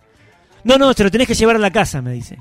No, 0.64 0.78
no, 0.78 0.94
te 0.94 1.04
lo 1.04 1.10
tenés 1.10 1.26
que 1.26 1.34
llevar 1.34 1.56
a 1.56 1.58
la 1.58 1.70
casa, 1.70 2.00
me 2.02 2.12
dice. 2.12 2.38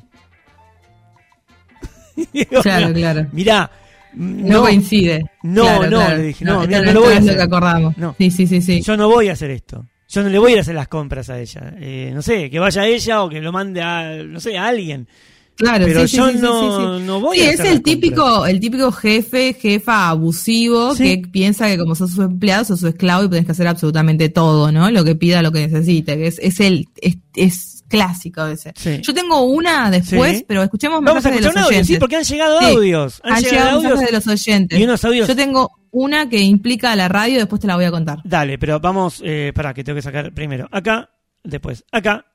Digo, 2.34 2.62
Claro, 2.62 2.90
"Mirá, 2.90 3.14
claro. 3.14 3.30
Mirá, 3.32 3.72
No, 4.14 4.54
no, 4.56 4.62
coincide. 4.62 5.24
No, 5.44 5.64
Claro, 5.64 5.84
no, 5.84 5.90
claro. 6.00 6.18
le 6.18 6.24
dije, 6.24 6.46
no, 6.46 6.60
mira, 6.62 6.78
esto 6.80 6.86
no 6.86 6.94
lo 6.94 7.02
voy 7.06 7.14
a 7.14 7.20
hacer. 7.20 7.36
que 7.38 7.42
acordamos. 7.44 7.98
No. 7.98 8.16
Sí, 8.18 8.32
sí, 8.32 8.48
sí, 8.48 8.62
sí. 8.62 8.82
yo 8.82 8.98
no 8.98 9.08
voy 9.10 9.30
a 9.30 9.34
hacer 9.34 9.52
esto. 9.52 9.86
Yo 10.10 10.24
no 10.24 10.30
le 10.30 10.40
voy 10.40 10.50
a 10.50 10.54
ir 10.54 10.58
a 10.60 10.62
hacer 10.62 10.76
las 10.76 10.88
compras 10.88 11.30
a 11.30 11.40
ella. 11.40 11.74
Eh, 11.80 12.12
no 12.14 12.22
sé, 12.22 12.50
que 12.50 12.60
vaya 12.60 12.86
ella 12.88 13.24
o 13.24 13.30
que 13.30 13.40
lo 13.42 13.52
mande 13.52 13.82
a, 13.82 14.24
no 14.24 14.40
sé, 14.40 14.58
a 14.58 14.66
alguien. 14.68 15.08
Claro, 15.56 15.86
Pero 15.86 16.08
sí, 16.08 16.16
yo 16.16 16.30
sí, 16.30 16.38
no, 16.40 16.98
sí, 16.98 17.00
sí. 17.02 17.06
no 17.06 17.20
voy 17.20 17.42
a 17.42 17.50
es 17.52 17.60
hacer 17.60 17.66
el 17.68 17.74
las 17.74 17.84
típico, 17.84 18.24
compras. 18.24 18.50
el 18.52 18.60
típico 18.62 18.92
jefe, 18.94 19.54
jefa 19.60 20.08
abusivo 20.10 20.96
que 20.96 21.22
piensa 21.32 21.68
que 21.68 21.78
como 21.78 21.96
sos 21.96 22.12
su 22.14 22.22
empleado, 22.22 22.64
sos 22.64 22.80
su 22.80 22.88
esclavo 22.88 23.26
y 23.26 23.30
tenés 23.30 23.46
que 23.46 23.52
hacer 23.52 23.68
absolutamente 23.68 24.30
todo, 24.30 24.72
¿no? 24.72 24.90
Lo 24.90 25.04
que 25.04 25.16
pida, 25.16 25.42
lo 25.42 25.52
que 25.52 25.68
necesite. 25.68 26.26
Es, 26.28 26.40
es 26.40 26.62
el, 26.62 26.88
es, 27.02 27.18
es 27.36 27.84
clásico 27.90 28.46
ese. 28.48 28.74
Yo 29.02 29.14
tengo 29.14 29.42
una 29.42 29.92
después, 29.92 30.46
pero 30.48 30.64
escuchemos 30.64 31.02
Vamos 31.04 31.26
a 31.26 31.30
mensajes 31.30 31.42
de 31.42 31.48
escuchar 31.50 31.54
los 31.54 31.56
un 31.56 31.64
audio, 31.66 31.78
oyentes. 31.78 31.88
sí, 31.88 32.00
porque 32.00 32.16
han 32.16 32.24
llegado 32.24 32.60
audios. 32.62 33.22
Han, 33.24 33.34
Han 33.34 33.42
llegado, 33.44 33.60
llegado 33.82 33.94
audios. 33.96 34.00
de 34.00 34.12
los 34.14 34.28
oyentes. 34.28 34.80
y 34.80 34.84
unos 34.86 35.04
audios. 35.04 35.28
Yo 35.28 35.36
tengo 35.36 35.72
una 35.92 36.30
que 36.30 36.40
implica 36.40 36.92
a 36.92 36.96
la 36.96 37.08
radio, 37.08 37.38
después 37.38 37.62
te 37.62 37.68
la 37.68 37.76
voy 37.76 37.86
a 37.86 37.92
contar. 37.92 38.20
Dale, 38.24 38.58
pero 38.58 38.80
vamos, 38.80 39.22
eh, 39.24 39.52
para 39.54 39.74
que 39.74 39.84
tengo 39.84 39.96
que 39.96 40.02
sacar 40.02 40.34
primero 40.34 40.68
acá, 40.72 41.10
después 41.44 41.86
acá, 41.92 42.26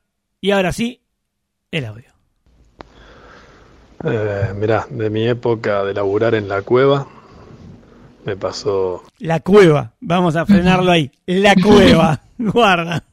y 0.41 0.51
ahora 0.51 0.71
sí, 0.71 1.01
el 1.71 1.85
audio. 1.85 2.15
Eh, 4.03 4.53
mirá, 4.55 4.85
de 4.89 5.09
mi 5.09 5.27
época 5.27 5.83
de 5.83 5.93
laburar 5.93 6.35
en 6.35 6.47
la 6.47 6.61
cueva, 6.61 7.07
me 8.25 8.35
pasó 8.35 9.03
La 9.19 9.39
cueva, 9.39 9.93
vamos 9.99 10.35
a 10.35 10.45
frenarlo 10.45 10.91
ahí. 10.91 11.11
La 11.25 11.55
cueva, 11.55 12.21
guarda. 12.37 13.03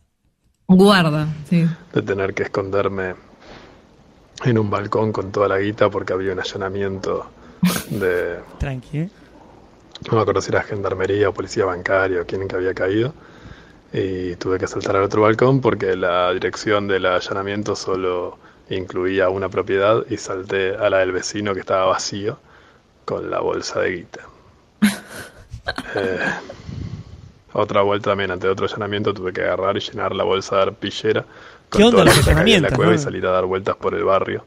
Guarda, 0.67 1.29
sí. 1.49 1.67
de 1.93 2.03
tener 2.03 2.33
que 2.35 2.45
esconderme 2.45 3.15
en 4.45 4.59
un 4.59 4.71
balcón 4.71 5.13
con 5.13 5.31
toda 5.31 5.49
la 5.49 5.59
guita 5.59 5.91
porque 5.91 6.13
había 6.13 6.33
un 6.33 6.41
allanamiento 6.41 7.31
de, 7.91 8.39
Tranqui, 8.59 8.99
¿eh? 8.99 9.11
No 10.11 10.17
me 10.17 10.21
acuerdo 10.21 10.41
si 10.41 10.51
era 10.51 10.63
gendarmería 10.63 11.29
o 11.29 11.35
policía 11.35 11.65
bancaria 11.65 12.23
o 12.23 12.27
quién 12.27 12.49
que 12.49 12.57
había 12.57 12.75
caído. 12.75 13.15
y 13.93 14.37
tuve 14.37 14.59
que 14.59 14.67
saltar 14.67 14.97
al 14.97 15.03
otro 15.05 15.23
balcón 15.23 15.61
porque 15.61 15.97
la 15.97 16.33
dirección 16.33 16.89
del 16.89 17.07
allanamiento 17.07 17.77
solo 17.77 18.39
incluía 18.71 19.29
una 19.29 19.49
propiedad 19.49 20.05
y 20.09 20.17
salté 20.17 20.75
a 20.77 20.89
la 20.91 20.99
del 20.99 21.13
vecino 21.13 21.55
que 21.55 21.61
estaba 21.61 21.87
vacío 21.87 22.39
con 23.05 23.31
la 23.31 23.41
bolsa 23.41 23.81
de 23.81 23.91
guita. 23.91 24.21
Eh, 25.95 26.19
otra 27.53 27.83
vuelta 27.83 28.11
también, 28.11 28.31
ante 28.33 28.49
otro 28.49 28.67
allanamiento, 28.67 29.15
tuve 29.15 29.33
que 29.33 29.43
agarrar 29.43 29.77
y 29.77 29.81
llenar 29.81 30.15
la 30.15 30.25
bolsa 30.25 30.57
de 30.57 30.63
arpillera 30.63 31.25
con 31.69 31.81
¿Qué 31.81 31.85
onda 31.85 32.05
los 32.05 32.27
en 32.27 32.63
la 32.63 32.71
cueva 32.71 32.95
y 32.95 32.99
salir 32.99 33.25
a 33.27 33.31
dar 33.31 33.45
vueltas 33.45 33.77
por 33.77 33.95
el 33.95 34.05
barrio. 34.05 34.45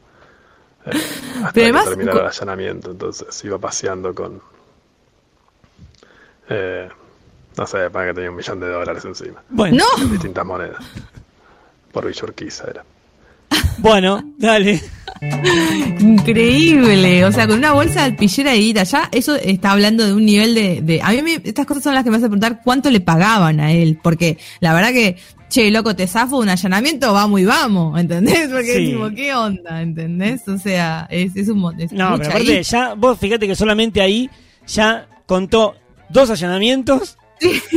eh, 0.84 0.90
hasta 0.90 1.52
Pero 1.52 1.52
que 1.52 1.60
además, 1.62 1.84
terminara 1.86 2.20
el 2.20 2.26
allanamiento. 2.26 2.90
Entonces 2.90 3.44
iba 3.44 3.58
paseando 3.58 4.14
con. 4.14 4.42
Eh, 6.48 6.88
no 7.56 7.66
sé, 7.66 7.90
para 7.90 8.08
que 8.08 8.14
tenía 8.14 8.30
un 8.30 8.36
millón 8.36 8.60
de 8.60 8.68
dólares 8.68 9.04
encima. 9.04 9.42
Bueno, 9.48 9.78
¡No! 9.96 10.02
En 10.02 10.12
distintas 10.12 10.44
monedas. 10.44 10.82
Por 11.92 12.06
Villorquiza 12.06 12.64
era. 12.70 12.84
bueno, 13.78 14.22
dale. 14.38 14.82
Increíble, 16.00 17.24
o 17.24 17.32
sea, 17.32 17.46
con 17.46 17.58
una 17.58 17.72
bolsa 17.72 18.00
de 18.00 18.06
alpillera 18.06 18.52
de 18.52 18.58
guita, 18.58 18.82
ya 18.84 19.08
eso 19.12 19.34
está 19.36 19.72
hablando 19.72 20.04
de 20.04 20.12
un 20.12 20.24
nivel 20.26 20.54
de... 20.54 20.80
de- 20.82 21.00
a 21.02 21.10
mí 21.10 21.22
me- 21.22 21.40
estas 21.42 21.64
cosas 21.66 21.82
son 21.84 21.94
las 21.94 22.04
que 22.04 22.10
me 22.10 22.16
hacen 22.16 22.28
preguntar 22.30 22.60
cuánto 22.62 22.90
le 22.90 23.00
pagaban 23.00 23.60
a 23.60 23.72
él, 23.72 23.98
porque 24.02 24.38
la 24.60 24.74
verdad 24.74 24.90
que, 24.92 25.16
che, 25.48 25.70
loco, 25.70 25.96
te 25.96 26.06
zafo 26.06 26.38
un 26.38 26.48
allanamiento, 26.50 27.12
vamos 27.12 27.40
y 27.40 27.44
vamos, 27.46 27.98
¿entendés? 27.98 28.48
Porque 28.50 28.74
Sí. 28.74 28.86
tipo, 28.92 29.08
¿qué 29.10 29.34
onda? 29.34 29.80
¿Entendés? 29.80 30.46
O 30.48 30.58
sea, 30.58 31.06
es, 31.10 31.34
es 31.34 31.48
un... 31.48 31.80
es 31.80 31.92
No, 31.92 32.10
mucha 32.10 32.18
pero 32.18 32.30
aparte, 32.30 32.44
guita. 32.58 32.60
ya 32.62 32.94
vos 32.94 33.18
fíjate 33.18 33.46
que 33.46 33.56
solamente 33.56 34.00
ahí 34.02 34.28
ya 34.66 35.08
contó 35.26 35.74
dos 36.08 36.30
allanamientos. 36.30 37.18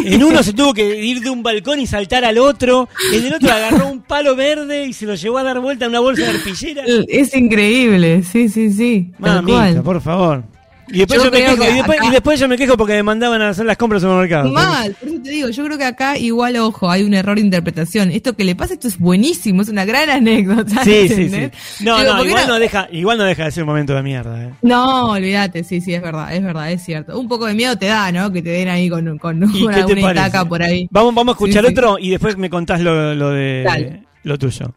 En 0.05 0.24
uno 0.24 0.41
se 0.41 0.53
tuvo 0.53 0.74
que 0.74 1.03
ir 1.03 1.19
de 1.19 1.29
un 1.29 1.43
balcón 1.43 1.81
y 1.81 1.86
saltar 1.86 2.24
al 2.24 2.38
otro. 2.38 2.88
En 3.13 3.25
el 3.25 3.33
otro 3.33 3.51
agarró 3.51 3.89
un 3.89 4.01
palo 4.01 4.33
verde 4.33 4.86
y 4.86 4.93
se 4.93 5.05
lo 5.05 5.15
llevó 5.15 5.38
a 5.38 5.43
dar 5.43 5.59
vuelta 5.59 5.83
en 5.83 5.91
una 5.91 6.00
bolsa 6.00 6.24
de 6.24 6.29
arpillera. 6.29 6.83
Es 7.09 7.36
increíble, 7.36 8.24
sí, 8.24 8.48
sí, 8.48 8.71
sí. 8.71 9.12
Mamita, 9.19 9.83
por 9.83 10.00
favor. 10.00 10.45
Y 10.91 11.00
después 11.00 11.19
Yo 11.19 11.25
yo, 11.25 11.31
me 11.31 11.38
quejo, 11.38 11.55
que 11.58 11.69
y 11.69 11.74
después, 11.75 12.00
acá- 12.00 12.08
y 12.08 12.12
después 12.12 12.39
yo 12.39 12.48
me 12.48 12.58
quejo 12.58 12.75
porque 12.77 12.93
me 12.93 13.03
mandaban 13.03 13.41
a 13.41 13.50
hacer 13.50 13.65
las 13.65 13.77
compras 13.77 14.01
en 14.03 14.10
el 14.10 14.15
mercado. 14.17 14.51
Mal, 14.51 14.96
por 15.00 15.10
eso 15.10 15.22
te 15.22 15.29
digo, 15.29 15.50
yo 15.50 15.63
creo 15.65 15.77
que 15.77 15.86
acá 15.86 16.17
igual, 16.17 16.55
ojo, 16.58 16.89
hay 16.89 17.03
un 17.03 17.13
error 17.13 17.36
de 17.36 17.41
interpretación. 17.41 18.10
Esto 18.12 18.36
que 18.36 18.43
le 18.43 18.55
pasa, 18.55 18.74
esto 18.74 18.88
es 18.88 18.98
buenísimo, 18.98 19.62
es 19.62 19.69
una 19.69 19.86
gran 19.86 20.10
anécdota. 20.10 20.84
Sí, 20.84 21.08
sí, 21.08 21.29
sí. 21.29 21.51
No, 21.84 21.98
Digo, 22.00 22.10
no, 22.12 22.17
¿por 22.17 22.24
qué 22.24 22.29
igual 22.29 22.48
no- 22.48 22.53
no 22.53 22.60
deja, 22.60 22.88
igual 22.91 23.17
no 23.19 23.24
deja 23.25 23.46
de 23.46 23.51
ser 23.51 23.63
un 23.63 23.69
momento 23.69 23.93
de 23.93 24.01
mierda, 24.03 24.43
eh. 24.43 24.53
No, 24.63 25.12
olvídate, 25.12 25.63
sí, 25.63 25.79
sí, 25.81 25.93
es 25.93 26.01
verdad, 26.01 26.34
es 26.34 26.43
verdad, 26.43 26.72
es 26.72 26.84
cierto. 26.84 27.19
Un 27.19 27.27
poco 27.27 27.46
de 27.46 27.53
miedo 27.53 27.77
te 27.77 27.86
da, 27.86 28.12
¿no? 28.12 28.31
Que 28.31 28.41
te 28.41 28.50
den 28.50 28.69
ahí 28.69 28.89
con, 28.89 29.17
con 29.19 29.38
¿Y 29.55 29.63
una, 29.63 29.86
una 29.86 30.10
estaca 30.10 30.46
por 30.46 30.63
ahí. 30.63 30.88
Vamos, 30.91 31.13
vamos 31.13 31.34
a 31.34 31.36
escuchar 31.36 31.63
Sí, 31.65 31.72
sí. 31.72 31.77
otro 31.77 31.98
y 32.00 32.10
después 32.10 32.36
me 32.38 32.50
contás 32.50 32.81
lo, 32.81 33.13
lo 33.13 33.29
de 33.29 33.63
Dale. 33.63 34.03
lo 34.24 34.38
tuyo. 34.38 34.74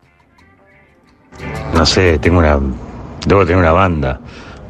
no 1.75 1.87
sé, 1.87 2.19
tengo 2.19 2.39
una, 2.39 2.59
debo 3.27 3.43
tener 3.47 3.59
una 3.59 3.73
banda. 3.73 4.21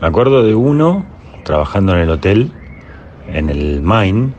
Me 0.01 0.09
acuerdo 0.09 0.43
de 0.43 0.55
uno 0.55 1.05
trabajando 1.45 1.95
en 1.95 2.01
el 2.01 2.11
hotel, 2.11 2.53
en 3.29 3.49
el 3.51 3.83
Main. 3.83 4.35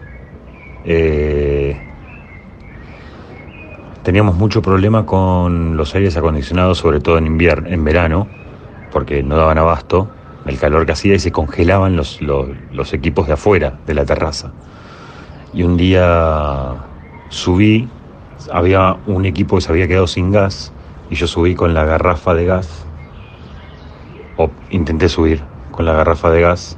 eh, 0.85 1.79
teníamos 4.03 4.35
mucho 4.35 4.61
problema 4.61 5.05
con 5.05 5.77
los 5.77 5.95
aires 5.95 6.17
acondicionados, 6.17 6.77
sobre 6.77 6.99
todo 6.99 7.17
en 7.17 7.25
invierno, 7.25 7.69
en 7.69 7.83
verano, 7.83 8.27
porque 8.91 9.23
no 9.23 9.37
daban 9.37 9.57
abasto 9.57 10.09
el 10.45 10.59
calor 10.59 10.85
que 10.85 10.91
hacía 10.91 11.15
y 11.15 11.19
se 11.19 11.31
congelaban 11.31 11.95
los, 11.95 12.19
los 12.21 12.93
equipos 12.93 13.27
de 13.27 13.33
afuera, 13.33 13.79
de 13.87 13.93
la 13.93 14.05
terraza. 14.05 14.51
Y 15.53 15.63
un 15.63 15.77
día 15.77 16.75
subí, 17.29 17.87
había 18.51 18.97
un 19.07 19.25
equipo 19.25 19.55
que 19.55 19.61
se 19.61 19.71
había 19.71 19.87
quedado 19.87 20.07
sin 20.07 20.31
gas 20.31 20.73
y 21.09 21.15
yo 21.15 21.27
subí 21.27 21.55
con 21.55 21.73
la 21.73 21.85
garrafa 21.85 22.33
de 22.33 22.45
gas, 22.45 22.85
o 24.35 24.49
intenté 24.69 25.07
subir 25.07 25.41
con 25.71 25.85
la 25.85 25.93
garrafa 25.93 26.29
de 26.29 26.41
gas, 26.41 26.77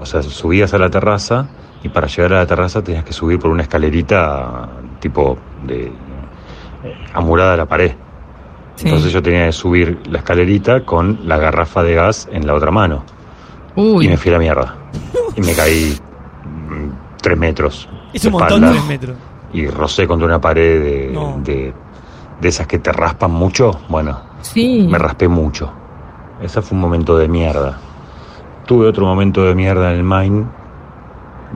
o 0.00 0.06
sea, 0.06 0.22
subías 0.22 0.72
a 0.74 0.78
la 0.78 0.88
terraza 0.90 1.46
y 1.82 1.88
para 1.88 2.06
llegar 2.06 2.32
a 2.34 2.36
la 2.38 2.46
terraza 2.46 2.82
tenías 2.82 3.04
que 3.04 3.12
subir 3.12 3.38
por 3.38 3.50
una 3.50 3.62
escalerita 3.62 4.68
tipo 5.00 5.38
de 5.66 5.86
eh, 5.86 5.92
amurada 7.14 7.54
a 7.54 7.56
la 7.56 7.66
pared. 7.66 7.92
Sí. 8.76 8.86
Entonces 8.88 9.12
yo 9.12 9.22
tenía 9.22 9.46
que 9.46 9.52
subir 9.52 10.00
la 10.10 10.18
escalerita 10.18 10.84
con 10.84 11.20
la 11.28 11.36
garrafa 11.36 11.82
de 11.82 11.94
gas 11.94 12.28
en 12.32 12.46
la 12.46 12.54
otra 12.54 12.70
mano. 12.70 13.02
Uy, 13.76 14.06
Y 14.06 14.08
me 14.08 14.16
fui 14.16 14.30
a 14.30 14.34
la 14.34 14.38
mierda. 14.40 14.74
Y 15.36 15.40
me 15.42 15.52
caí 15.54 15.96
mm, 16.44 17.18
tres 17.22 17.38
metros. 17.38 17.88
Es 18.12 18.22
de 18.22 18.28
un 18.28 18.32
montón, 18.34 18.60
tres 18.62 18.84
metros. 18.86 19.16
Y 19.52 19.66
rocé 19.66 20.06
contra 20.06 20.26
una 20.26 20.40
pared 20.40 20.82
de, 20.82 21.10
No. 21.12 21.38
de, 21.44 21.72
de 22.40 22.48
esas 22.48 22.66
que 22.66 22.78
te 22.78 22.90
raspan 22.92 23.30
mucho. 23.30 23.80
Bueno, 23.88 24.20
sí. 24.40 24.86
me 24.90 24.98
raspé 24.98 25.28
mucho. 25.28 25.70
Ese 26.40 26.62
fue 26.62 26.74
un 26.76 26.80
momento 26.82 27.18
de 27.18 27.28
mierda. 27.28 27.78
Tuve 28.66 28.86
otro 28.86 29.04
momento 29.06 29.44
de 29.44 29.54
mierda 29.54 29.92
en 29.92 29.98
el 29.98 30.04
mine. 30.04 30.44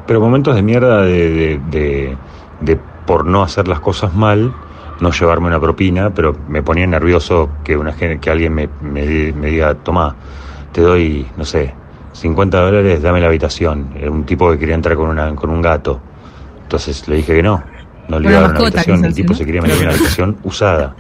Pero 0.07 0.21
momentos 0.21 0.55
de 0.57 0.63
mierda 0.63 1.03
de, 1.03 1.31
de, 1.31 1.61
de- 1.71 2.17
de 2.61 2.79
por 3.07 3.25
no 3.27 3.43
hacer 3.43 3.69
las 3.69 3.81
cosas 3.81 4.15
mal, 4.15 4.53
no 5.01 5.11
llevarme 5.11 5.49
una 5.49 5.61
propina, 5.61 6.11
pero 6.11 6.35
me 6.49 6.63
ponía 6.63 6.87
nervioso 6.87 7.51
que, 7.63 7.77
una, 7.77 7.93
que 7.95 8.31
alguien 8.31 8.55
me, 8.55 8.69
me, 8.81 9.33
me 9.33 9.49
diga, 9.49 9.75
toma, 9.75 10.15
te 10.73 10.81
doy, 10.81 11.27
no 11.37 11.45
sé, 11.45 11.75
50 12.13 12.61
dólares, 12.61 13.03
dame 13.03 13.21
la 13.21 13.27
habitación. 13.27 13.91
Era 13.97 14.11
un 14.11 14.25
tipo 14.25 14.51
que 14.51 14.59
quería 14.59 14.75
entrar 14.75 14.97
con, 14.97 15.09
una, 15.11 15.35
con 15.35 15.51
un 15.51 15.61
gato. 15.61 16.01
Entonces 16.63 17.07
le 17.09 17.17
dije 17.17 17.35
que 17.35 17.43
no, 17.43 17.63
no 18.09 18.19
le 18.19 18.29
iba 18.31 18.39
a 18.39 18.43
dar 18.43 18.51
una 18.51 18.59
habitación. 18.67 18.97
El 19.05 19.15
tipo 19.15 19.33
¿no? 19.33 19.39
se 19.39 19.45
quería 19.47 19.63
meter 19.63 19.77
en 19.77 19.83
una 19.83 19.91
habitación 19.95 20.37
usada, 20.45 20.95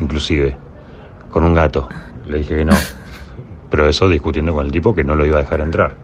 inclusive, 0.00 0.56
con 1.30 1.44
un 1.44 1.54
gato. 1.54 1.88
Le 2.26 2.38
dije 2.38 2.56
que 2.56 2.64
no. 2.64 2.74
Pero 3.70 3.88
eso 3.88 4.08
discutiendo 4.08 4.54
con 4.54 4.66
el 4.66 4.72
tipo 4.72 4.94
que 4.94 5.04
no 5.04 5.14
lo 5.14 5.26
iba 5.26 5.38
a 5.38 5.42
dejar 5.42 5.60
entrar. 5.60 5.96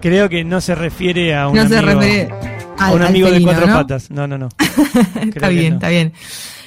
Creo 0.00 0.28
que 0.28 0.44
no 0.44 0.60
se 0.60 0.74
refiere 0.74 1.34
a 1.34 1.48
un 1.48 1.56
no 1.56 1.68
se 1.68 1.78
amigo, 1.78 2.00
refiere 2.00 2.32
a 2.78 2.86
al, 2.86 2.94
un 2.94 3.02
al 3.02 3.08
amigo 3.08 3.26
de 3.28 3.34
felino, 3.34 3.50
cuatro 3.52 3.66
¿no? 3.68 3.74
patas. 3.74 4.10
No, 4.10 4.26
no, 4.26 4.38
no. 4.38 4.48
está 5.34 5.48
bien, 5.48 5.70
no. 5.70 5.76
está 5.76 5.88
bien. 5.88 6.12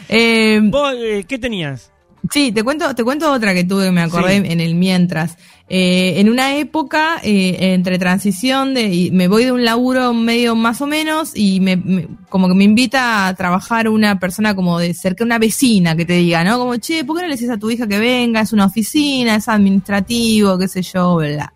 Eh, 0.08 0.62
¿Vos 0.64 0.94
eh, 0.98 1.26
qué 1.28 1.38
tenías? 1.38 1.92
Sí, 2.32 2.52
te 2.52 2.64
cuento, 2.64 2.94
te 2.96 3.04
cuento 3.04 3.32
otra 3.32 3.54
que 3.54 3.64
tuve 3.64 3.86
que 3.86 3.92
me 3.92 4.02
acordé 4.02 4.42
Sí. 4.42 4.52
en 4.52 4.60
el 4.62 4.76
mientras. 4.76 5.38
Eh, 5.68 6.20
en 6.20 6.30
una 6.30 6.56
época, 6.58 7.18
eh, 7.24 7.74
entre 7.74 7.98
transición 7.98 8.74
de, 8.74 8.84
y 8.94 9.12
me 9.12 9.28
voy 9.28 9.46
de 9.46 9.52
un 9.52 9.66
laburo 9.66 10.14
medio 10.14 10.56
más 10.56 10.80
o 10.82 10.88
menos 10.88 11.32
y 11.36 11.60
me, 11.60 11.76
me- 11.76 12.08
como 12.30 12.48
que 12.48 12.54
me 12.54 12.64
invita 12.64 13.28
a 13.28 13.34
trabajar 13.36 13.90
una 13.90 14.20
persona 14.20 14.56
como 14.56 14.78
de 14.80 14.94
cerca, 14.94 15.24
una 15.24 15.40
vecina 15.40 15.96
que 15.96 16.06
te 16.06 16.14
diga, 16.14 16.44
¿no? 16.44 16.58
Como, 16.60 16.76
che, 16.78 17.04
¿por 17.04 17.16
qué 17.18 17.24
no 17.24 17.28
le 17.30 17.36
dices 17.36 17.50
a 17.50 17.58
tu 17.58 17.70
hija 17.72 17.88
que 17.88 17.98
venga? 18.00 18.42
Es 18.42 18.54
una 18.54 18.66
oficina, 18.66 19.36
es 19.36 19.48
administrativo, 19.50 20.58
qué 20.58 20.68
sé 20.68 20.82
yo, 20.84 21.16
bla. 21.16 21.52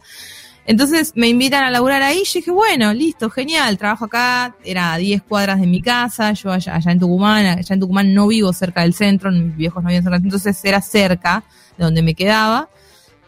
Entonces 0.70 1.14
me 1.16 1.28
invitan 1.28 1.64
a 1.64 1.72
laburar 1.72 2.04
ahí, 2.04 2.24
yo 2.26 2.32
dije, 2.36 2.52
bueno, 2.52 2.94
listo, 2.94 3.32
genial, 3.32 3.76
trabajo 3.80 4.06
acá, 4.06 4.56
era 4.64 4.94
a 4.94 5.00
10 5.00 5.24
cuadras 5.24 5.60
de 5.60 5.66
mi 5.66 5.82
casa, 5.82 6.32
yo 6.34 6.52
allá, 6.52 6.76
allá 6.76 6.92
en 6.92 7.00
Tucumán, 7.00 7.44
allá 7.44 7.74
en 7.74 7.80
Tucumán 7.80 8.14
no 8.14 8.28
vivo 8.28 8.54
cerca 8.54 8.82
del 8.84 8.94
centro, 8.94 9.32
mis 9.32 9.56
viejos 9.56 9.82
no 9.82 9.90
viven 9.90 10.04
cerca, 10.04 10.18
entonces 10.18 10.64
era 10.64 10.80
cerca 10.80 11.44
de 11.76 11.86
donde 11.86 12.04
me 12.04 12.14
quedaba. 12.14 12.70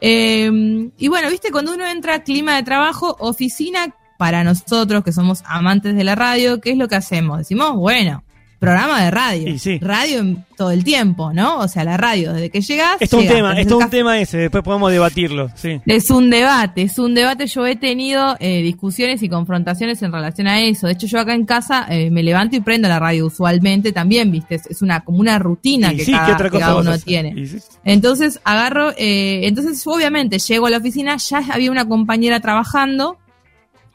Eh, 0.02 0.52
y 1.00 1.08
bueno, 1.08 1.32
viste, 1.32 1.50
cuando 1.50 1.74
uno 1.74 1.88
entra 1.88 2.22
clima 2.22 2.58
de 2.58 2.62
trabajo, 2.62 3.16
oficina, 3.18 3.88
para 4.20 4.44
nosotros 4.44 5.04
que 5.04 5.12
somos 5.12 5.42
amantes 5.48 5.96
de 5.96 6.04
la 6.04 6.14
radio, 6.14 6.62
¿qué 6.62 6.74
es 6.74 6.78
lo 6.78 6.88
que 6.88 6.96
hacemos? 6.96 7.40
Decimos, 7.40 7.76
bueno, 7.76 8.24
programa 8.62 9.04
de 9.04 9.10
radio. 9.10 9.58
Sí. 9.58 9.80
Radio 9.80 10.20
en- 10.20 10.46
todo 10.56 10.70
el 10.70 10.84
tiempo, 10.84 11.34
¿no? 11.34 11.58
O 11.58 11.68
sea, 11.68 11.84
la 11.84 11.98
radio, 11.98 12.34
desde 12.34 12.52
que 12.52 12.62
llegas. 12.62 12.98
Esto 13.00 13.18
es 13.18 13.24
un 13.24 13.28
tema, 13.36 13.60
esto 13.60 13.80
un 13.80 13.90
tema 13.90 14.20
ese, 14.20 14.38
después 14.38 14.64
podemos 14.64 14.92
debatirlo, 14.92 15.50
sí. 15.56 15.82
es 15.88 16.12
un 16.12 16.30
debate, 16.30 16.84
es 16.84 17.00
un 17.00 17.16
debate. 17.16 17.48
Yo 17.48 17.66
he 17.66 17.76
tenido 17.76 18.38
eh, 18.40 18.62
discusiones 18.62 19.24
y 19.24 19.30
confrontaciones 19.30 20.04
en 20.04 20.12
relación 20.12 20.46
a 20.48 20.62
eso. 20.62 20.86
De 20.86 20.94
hecho, 20.94 21.08
yo 21.08 21.20
acá 21.20 21.34
en 21.34 21.48
casa 21.48 21.88
eh, 21.90 22.12
me 22.12 22.22
levanto 22.22 22.56
y 22.56 22.60
prendo 22.60 22.88
la 22.88 23.00
radio 23.00 23.26
usualmente 23.26 23.92
también, 23.92 24.30
¿viste? 24.30 24.54
Es, 24.54 24.68
es 24.68 24.84
una 24.84 25.00
como 25.00 25.18
una 25.18 25.40
rutina 25.40 25.92
Y 25.94 25.98
que, 25.98 26.06
sí, 26.06 26.12
cada, 26.12 26.28
¿qué 26.28 26.32
otra 26.34 26.50
que 26.52 26.52
cosa 26.58 26.66
cada 26.66 26.76
vas 26.76 26.86
a 26.86 26.90
uno 26.92 27.00
tiene. 27.00 27.48
Sí. 27.48 27.58
Entonces 27.84 28.40
agarro, 28.44 28.92
eh, 28.98 29.48
entonces 29.48 29.82
obviamente 29.88 30.38
llego 30.38 30.68
a 30.68 30.70
la 30.70 30.78
oficina, 30.78 31.18
ya 31.18 31.42
había 31.52 31.72
una 31.72 31.88
compañera 31.88 32.40
trabajando 32.40 33.18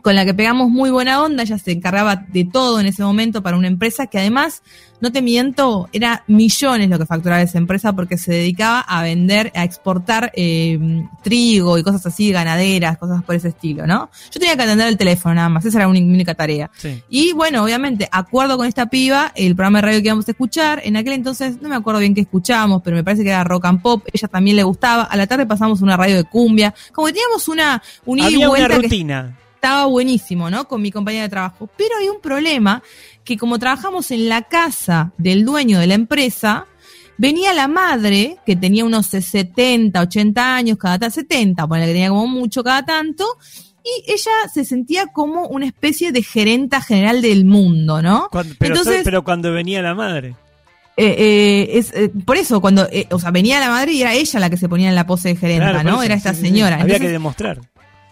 con 0.06 0.14
la 0.14 0.24
que 0.24 0.34
pegamos 0.34 0.70
muy 0.70 0.90
buena 0.90 1.20
onda, 1.20 1.42
ella 1.42 1.58
se 1.58 1.72
encargaba 1.72 2.14
de 2.14 2.44
todo 2.44 2.78
en 2.78 2.86
ese 2.86 3.02
momento 3.02 3.42
para 3.42 3.56
una 3.56 3.66
empresa 3.66 4.06
que 4.06 4.20
además, 4.20 4.62
no 5.00 5.10
te 5.10 5.20
miento, 5.20 5.88
era 5.92 6.22
millones 6.28 6.88
lo 6.88 6.96
que 6.96 7.06
facturaba 7.06 7.42
esa 7.42 7.58
empresa 7.58 7.92
porque 7.92 8.16
se 8.16 8.30
dedicaba 8.30 8.82
a 8.82 9.02
vender, 9.02 9.50
a 9.56 9.64
exportar 9.64 10.30
eh, 10.36 10.78
trigo 11.24 11.76
y 11.76 11.82
cosas 11.82 12.06
así, 12.06 12.30
ganaderas, 12.30 12.98
cosas 12.98 13.24
por 13.24 13.34
ese 13.34 13.48
estilo, 13.48 13.84
¿no? 13.84 14.08
Yo 14.30 14.38
tenía 14.38 14.56
que 14.56 14.62
atender 14.62 14.86
el 14.86 14.96
teléfono 14.96 15.34
nada 15.34 15.48
más, 15.48 15.64
esa 15.64 15.78
era 15.78 15.88
mi 15.88 15.98
única 16.00 16.36
tarea. 16.36 16.70
sí. 16.76 17.02
Y 17.08 17.32
bueno, 17.32 17.64
obviamente, 17.64 18.08
acuerdo 18.12 18.56
con 18.56 18.68
esta 18.68 18.86
piba, 18.86 19.32
el 19.34 19.56
programa 19.56 19.78
de 19.78 19.82
radio 19.82 20.02
que 20.02 20.06
íbamos 20.06 20.28
a 20.28 20.30
escuchar, 20.30 20.82
en 20.84 20.96
aquel 20.96 21.14
entonces 21.14 21.60
no 21.60 21.68
me 21.68 21.74
acuerdo 21.74 21.98
bien 21.98 22.14
qué 22.14 22.20
escuchábamos, 22.20 22.80
pero 22.84 22.94
me 22.94 23.02
parece 23.02 23.24
que 23.24 23.30
era 23.30 23.42
rock 23.42 23.64
and 23.64 23.82
pop, 23.82 24.06
ella 24.12 24.28
también 24.28 24.54
le 24.54 24.62
gustaba, 24.62 25.02
a 25.02 25.16
la 25.16 25.26
tarde 25.26 25.46
pasamos 25.46 25.82
una 25.82 25.96
radio 25.96 26.14
de 26.14 26.22
cumbia, 26.22 26.72
como 26.92 27.08
que 27.08 27.14
teníamos 27.14 27.48
una, 27.48 27.82
un 28.04 28.20
Había 28.20 28.48
una 28.48 28.68
que 28.68 28.78
rutina. 28.78 29.36
Estaba 29.66 29.86
buenísimo, 29.86 30.48
¿no? 30.50 30.68
Con 30.68 30.80
mi 30.80 30.90
compañera 30.92 31.24
de 31.24 31.28
trabajo. 31.30 31.68
Pero 31.76 31.90
hay 32.00 32.08
un 32.08 32.20
problema 32.20 32.82
que 33.24 33.36
como 33.36 33.58
trabajamos 33.58 34.10
en 34.12 34.28
la 34.28 34.42
casa 34.42 35.12
del 35.18 35.44
dueño 35.44 35.80
de 35.80 35.88
la 35.88 35.94
empresa, 35.94 36.66
venía 37.18 37.52
la 37.52 37.66
madre, 37.66 38.36
que 38.46 38.54
tenía 38.54 38.84
unos 38.84 39.06
70, 39.06 40.00
80 40.00 40.54
años, 40.54 40.78
cada 40.78 40.98
tanto, 41.00 41.14
70, 41.16 41.66
por 41.66 41.78
que 41.78 41.86
tenía 41.86 42.08
como 42.10 42.26
mucho 42.28 42.62
cada 42.62 42.84
tanto, 42.84 43.24
y 43.84 44.10
ella 44.12 44.30
se 44.52 44.64
sentía 44.64 45.06
como 45.08 45.46
una 45.48 45.66
especie 45.66 46.12
de 46.12 46.22
gerenta 46.22 46.80
general 46.80 47.20
del 47.22 47.44
mundo, 47.44 48.02
¿no? 48.02 48.28
Cuando- 48.30 48.54
pero, 48.58 48.74
Entonces- 48.76 49.02
pero 49.04 49.24
cuando 49.24 49.52
venía 49.52 49.82
la 49.82 49.94
madre. 49.94 50.34
Eh, 50.98 51.14
eh, 51.18 51.68
es, 51.78 51.92
eh, 51.92 52.10
por 52.24 52.36
eso, 52.36 52.60
cuando, 52.60 52.88
eh, 52.90 53.06
o 53.10 53.18
sea, 53.18 53.30
venía 53.30 53.60
la 53.60 53.68
madre 53.68 53.92
y 53.92 54.00
era 54.00 54.14
ella 54.14 54.40
la 54.40 54.48
que 54.48 54.56
se 54.56 54.68
ponía 54.68 54.88
en 54.88 54.94
la 54.94 55.06
pose 55.06 55.28
de 55.30 55.36
gerenta, 55.36 55.70
Claro, 55.72 55.88
¿no? 55.90 55.94
eso, 55.96 56.02
Era 56.04 56.14
sí, 56.14 56.18
esta 56.18 56.34
sí, 56.34 56.40
sí. 56.40 56.46
señora. 56.46 56.80
Había 56.80 56.98
que 57.00 57.08
demostrar. 57.08 57.60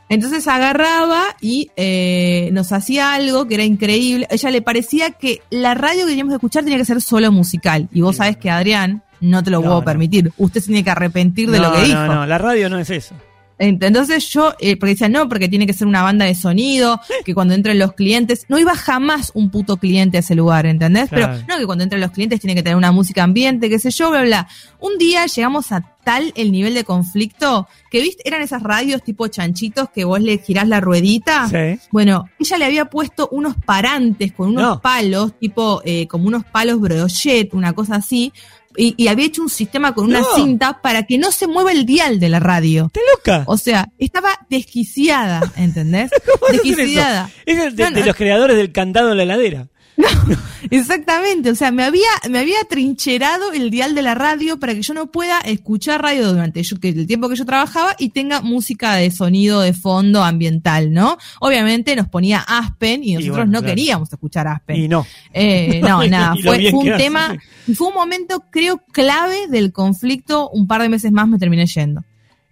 Entonces 0.08 0.46
agarraba 0.49 1.37
y 1.40 1.70
eh, 1.76 2.50
nos 2.52 2.73
hacía 2.73 3.14
algo 3.14 3.46
que 3.46 3.54
era 3.54 3.64
increíble. 3.64 4.26
A 4.30 4.34
ella 4.34 4.50
le 4.50 4.62
parecía 4.62 5.11
que 5.11 5.40
la 5.50 5.75
radio 5.75 6.04
que 6.04 6.11
teníamos 6.11 6.32
que 6.32 6.37
escuchar 6.37 6.62
tenía 6.64 6.78
que 6.78 6.84
ser 6.84 7.00
solo 7.00 7.32
musical. 7.32 7.88
Y 7.92 8.00
vos 8.02 8.16
sabés 8.16 8.37
que 8.37 8.50
Adrián 8.50 9.02
no 9.20 9.42
te 9.42 9.50
lo 9.50 9.58
No, 9.58 9.62
puedo 9.64 9.78
no. 9.80 9.84
permitir. 9.84 10.32
Usted 10.37 10.61
se 10.61 10.66
tiene 10.66 10.84
que 10.84 10.90
arrepentir 10.90 11.50
de 11.50 11.58
no, 11.58 11.70
lo 11.70 11.73
que 11.76 11.84
dijo. 11.84 11.99
no, 11.99 12.14
no, 12.14 12.26
la 12.26 12.38
radio 12.38 12.68
no 12.68 12.78
es 12.78 12.90
eso. 12.90 13.14
Ent- 13.58 13.84
Entonces 13.84 14.28
yo, 14.30 14.54
eh, 14.58 14.76
porque 14.76 14.92
decía, 14.94 15.08
no, 15.08 15.28
porque 15.28 15.49
tiene 15.49 15.66
que 15.66 15.73
ser 15.73 15.87
una 15.87 16.02
banda 16.02 16.25
de 16.25 16.34
sonido, 16.34 17.00
que 17.25 17.34
cuando 17.34 17.54
entren 17.54 17.78
los 17.78 17.92
clientes, 17.92 18.46
no 18.49 18.58
iba 18.58 18.75
jamás 18.75 19.30
un 19.34 19.50
puto 19.50 19.76
cliente 19.76 20.16
a 20.16 20.20
ese 20.20 20.34
lugar, 20.34 20.66
¿entendés? 20.66 21.08
Claro. 21.08 21.34
Pero 21.34 21.46
no, 21.49 21.58
que 21.61 21.66
cuando 21.66 21.84
entren 21.84 22.00
los 22.00 22.11
clientes 22.11 22.40
tiene 22.40 22.54
que 22.54 22.62
tener 22.62 22.76
una 22.76 22.90
música 22.92 23.23
ambiente, 23.23 23.68
qué 23.70 23.78
sé 23.78 23.90
yo, 23.90 24.11
bla, 24.11 24.23
bla. 24.23 24.49
Un 24.80 24.99
día 24.99 25.26
llegamos 25.26 25.70
a 25.73 25.88
tal 26.04 26.32
el 26.37 26.52
nivel 26.52 26.75
de 26.75 26.84
conflicto 26.84 27.66
que, 27.90 28.00
viste, 28.02 28.23
eran 28.28 28.42
esas 28.42 28.62
radios 28.62 29.02
tipo 29.02 29.26
chanchitos 29.28 29.88
que 29.88 30.04
vos 30.04 30.20
le 30.20 30.37
girás 30.38 30.68
la 30.68 30.80
ruedita. 30.80 31.49
Sí. 31.49 31.80
Bueno, 31.92 32.28
ella 32.38 32.58
le 32.58 32.64
había 32.66 32.84
puesto 32.87 33.28
unos 33.32 33.54
parantes 33.64 34.32
con 34.32 34.49
unos 34.50 34.62
No. 34.62 34.80
palos, 34.80 35.38
tipo 35.38 35.80
eh, 35.84 36.06
como 36.08 36.26
unos 36.26 36.44
palos 36.44 36.80
brochet, 36.80 37.54
una 37.54 37.73
cosa 37.73 37.94
así, 37.96 38.32
y, 38.76 38.94
y 38.96 39.08
había 39.08 39.26
hecho 39.26 39.42
un 39.42 39.48
sistema 39.48 39.94
con 39.94 40.06
una 40.06 40.22
cinta 40.34 40.80
para 40.82 41.04
que 41.04 41.18
no 41.18 41.30
se 41.32 41.46
mueva 41.46 41.72
el 41.72 41.84
dial 41.86 42.18
de 42.20 42.28
la 42.28 42.40
radio. 42.40 42.86
¿Estás 42.86 43.02
loca? 43.16 43.44
O 43.46 43.56
sea, 43.56 43.88
estaba 43.98 44.30
desquiciada, 44.50 45.40
¿entendés? 45.56 46.10
Desquiciada. 46.52 47.30
Es 47.46 47.58
el 47.58 47.76
de, 47.76 47.84
No, 47.84 47.90
no. 47.90 47.96
de 48.00 48.06
los 48.06 48.16
creadores 48.16 48.56
del 48.56 48.72
candado 48.72 49.10
en 49.12 49.16
la 49.18 49.22
heladera. 49.24 49.68
Exactamente, 50.70 51.50
o 51.50 51.54
sea, 51.54 51.70
me 51.70 51.84
había, 51.84 52.08
me 52.30 52.38
había 52.38 52.56
trincherado 52.68 53.52
el 53.52 53.70
dial 53.70 53.94
de 53.94 54.02
la 54.02 54.14
radio 54.14 54.58
para 54.58 54.74
que 54.74 54.82
yo 54.82 54.94
no 54.94 55.06
pueda 55.10 55.38
escuchar 55.40 56.02
radio 56.02 56.32
durante 56.32 56.62
yo- 56.62 56.80
que 56.80 56.88
el 56.88 57.06
tiempo 57.06 57.28
que 57.28 57.36
yo 57.36 57.44
trabajaba 57.44 57.94
y 57.98 58.08
tenga 58.10 58.40
música 58.40 58.94
de 58.94 59.10
sonido 59.10 59.60
de 59.60 59.72
fondo 59.72 60.24
ambiental, 60.24 60.92
¿no? 60.92 61.18
Obviamente 61.40 61.94
nos 61.96 62.08
ponía 62.08 62.40
Aspen 62.40 63.04
y 63.04 63.14
nosotros 63.14 63.36
bueno, 63.36 63.52
no 63.52 63.58
claro. 63.60 63.74
queríamos 63.74 64.12
escuchar 64.12 64.48
Aspen. 64.48 64.76
Y 64.76 64.88
no. 64.88 65.06
Eh, 65.32 65.80
no, 65.82 66.04
nada, 66.08 66.34
fue, 66.42 66.72
un 66.72 66.96
tema, 66.96 67.36
y 67.66 67.74
fue 67.74 67.88
un 67.88 67.94
momento, 67.94 68.44
creo, 68.50 68.80
clave 68.92 69.48
del 69.48 69.72
conflicto. 69.72 70.48
Un 70.50 70.66
par 70.66 70.82
de 70.82 70.88
meses 70.88 71.12
más 71.12 71.28
me 71.28 71.38
terminé 71.38 71.66
yendo. 71.66 72.02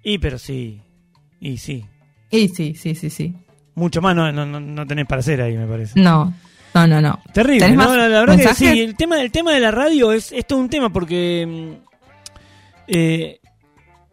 Y 0.04 0.18
pero 0.18 0.38
sí. 0.38 0.80
Y 1.40 1.56
sí. 1.58 1.84
Y 2.30 2.48
sí, 2.48 2.74
sí, 2.74 2.94
sí, 2.94 3.10
sí. 3.10 3.34
Mucho 3.74 4.00
más 4.02 4.14
no, 4.14 4.30
no, 4.32 4.44
no, 4.44 4.60
no 4.60 4.86
tenés 4.86 5.06
para 5.06 5.20
hacer 5.20 5.40
ahí, 5.40 5.56
me 5.56 5.66
parece. 5.66 5.98
No, 5.98 6.32
no, 6.74 6.86
no, 6.86 7.00
no. 7.00 7.20
Terrible, 7.32 7.60
¿Tenés 7.60 7.76
¿no? 7.76 7.96
La, 7.96 8.08
la 8.08 8.20
verdad 8.20 8.36
que 8.36 8.44
mensajes? 8.44 8.72
sí, 8.72 8.80
el 8.80 8.96
tema, 8.96 9.20
el 9.20 9.30
tema 9.30 9.52
de 9.52 9.60
la 9.60 9.70
radio 9.70 10.12
es, 10.12 10.32
es 10.32 10.46
todo 10.46 10.58
un 10.58 10.68
tema 10.68 10.90
porque 10.90 11.46
mm, 11.46 11.84
eh, 12.88 13.40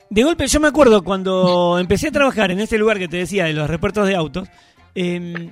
de 0.10 0.24
golpe 0.24 0.48
yo 0.48 0.60
me 0.60 0.68
acuerdo 0.68 1.04
cuando 1.04 1.78
empecé 1.80 2.08
a 2.08 2.12
trabajar 2.12 2.52
en 2.52 2.60
ese 2.60 2.78
lugar 2.78 2.98
que 3.00 3.08
te 3.08 3.18
decía 3.18 3.46
de 3.46 3.54
los 3.54 3.70
repuestos 3.70 4.08
de 4.08 4.16
autos, 4.16 4.48
eh, 4.96 5.50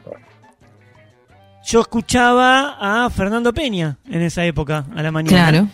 yo 1.65 1.81
escuchaba 1.81 2.77
a 3.05 3.09
Fernando 3.09 3.53
Peña 3.53 3.97
en 4.09 4.21
esa 4.21 4.45
época, 4.45 4.85
a 4.95 5.01
la 5.03 5.11
mañana. 5.11 5.49
Claro. 5.51 5.67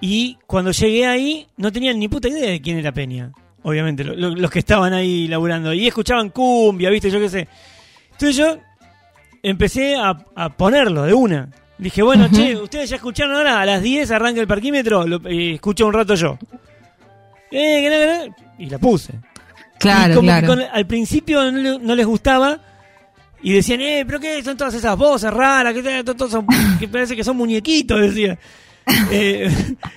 Y 0.00 0.38
cuando 0.46 0.70
llegué 0.70 1.06
ahí 1.06 1.46
no 1.56 1.72
tenían 1.72 1.98
ni 1.98 2.08
puta 2.08 2.28
idea 2.28 2.50
de 2.50 2.60
quién 2.60 2.78
era 2.78 2.92
Peña. 2.92 3.32
Obviamente, 3.62 4.04
lo- 4.04 4.14
lo- 4.14 4.30
los 4.34 4.50
que 4.50 4.60
estaban 4.60 4.92
ahí 4.94 5.26
laburando. 5.28 5.72
Y 5.74 5.86
escuchaban 5.86 6.30
cumbia, 6.30 6.88
viste, 6.88 7.10
yo 7.10 7.18
qué 7.20 7.28
sé. 7.28 7.48
Entonces 8.12 8.36
yo 8.36 8.58
empecé 9.42 9.96
a, 9.96 10.16
a 10.34 10.48
ponerlo 10.50 11.02
de 11.04 11.14
una. 11.14 11.48
Dije, 11.78 12.02
bueno, 12.02 12.26
Ujú. 12.26 12.36
che, 12.36 12.56
ustedes 12.56 12.90
ya 12.90 12.96
escucharon 12.96 13.34
ahora, 13.36 13.60
a 13.60 13.64
las 13.66 13.82
10 13.82 14.10
arranca 14.10 14.40
el 14.40 14.46
parquímetro, 14.46 15.06
lo, 15.06 15.30
y 15.30 15.54
escucho 15.54 15.86
un 15.86 15.94
rato 15.94 16.14
yo. 16.14 16.38
Eh, 17.50 17.80
que 17.82 17.90
no, 17.90 17.96
que 18.24 18.28
no. 18.28 18.36
y 18.58 18.70
la 18.70 18.78
puse. 18.78 19.14
Claro, 19.78 20.12
y 20.12 20.16
como 20.16 20.26
claro. 20.28 20.40
que 20.42 20.46
con- 20.46 20.62
al 20.72 20.86
principio 20.86 21.50
no, 21.50 21.58
le- 21.58 21.78
no 21.78 21.94
les 21.94 22.06
gustaba 22.06 22.58
y 23.42 23.54
decían, 23.54 23.80
eh, 23.80 24.04
pero 24.06 24.20
qué 24.20 24.42
son 24.42 24.56
todas 24.58 24.74
esas 24.74 24.96
voces 24.96 25.32
raras, 25.32 25.72
que, 25.72 26.04
todos 26.04 26.30
son- 26.30 26.46
que 26.78 26.86
parece 26.86 27.16
que 27.16 27.24
son 27.24 27.36
muñequitos, 27.36 28.00
decía. 28.00 28.38
Eh, 29.12 29.48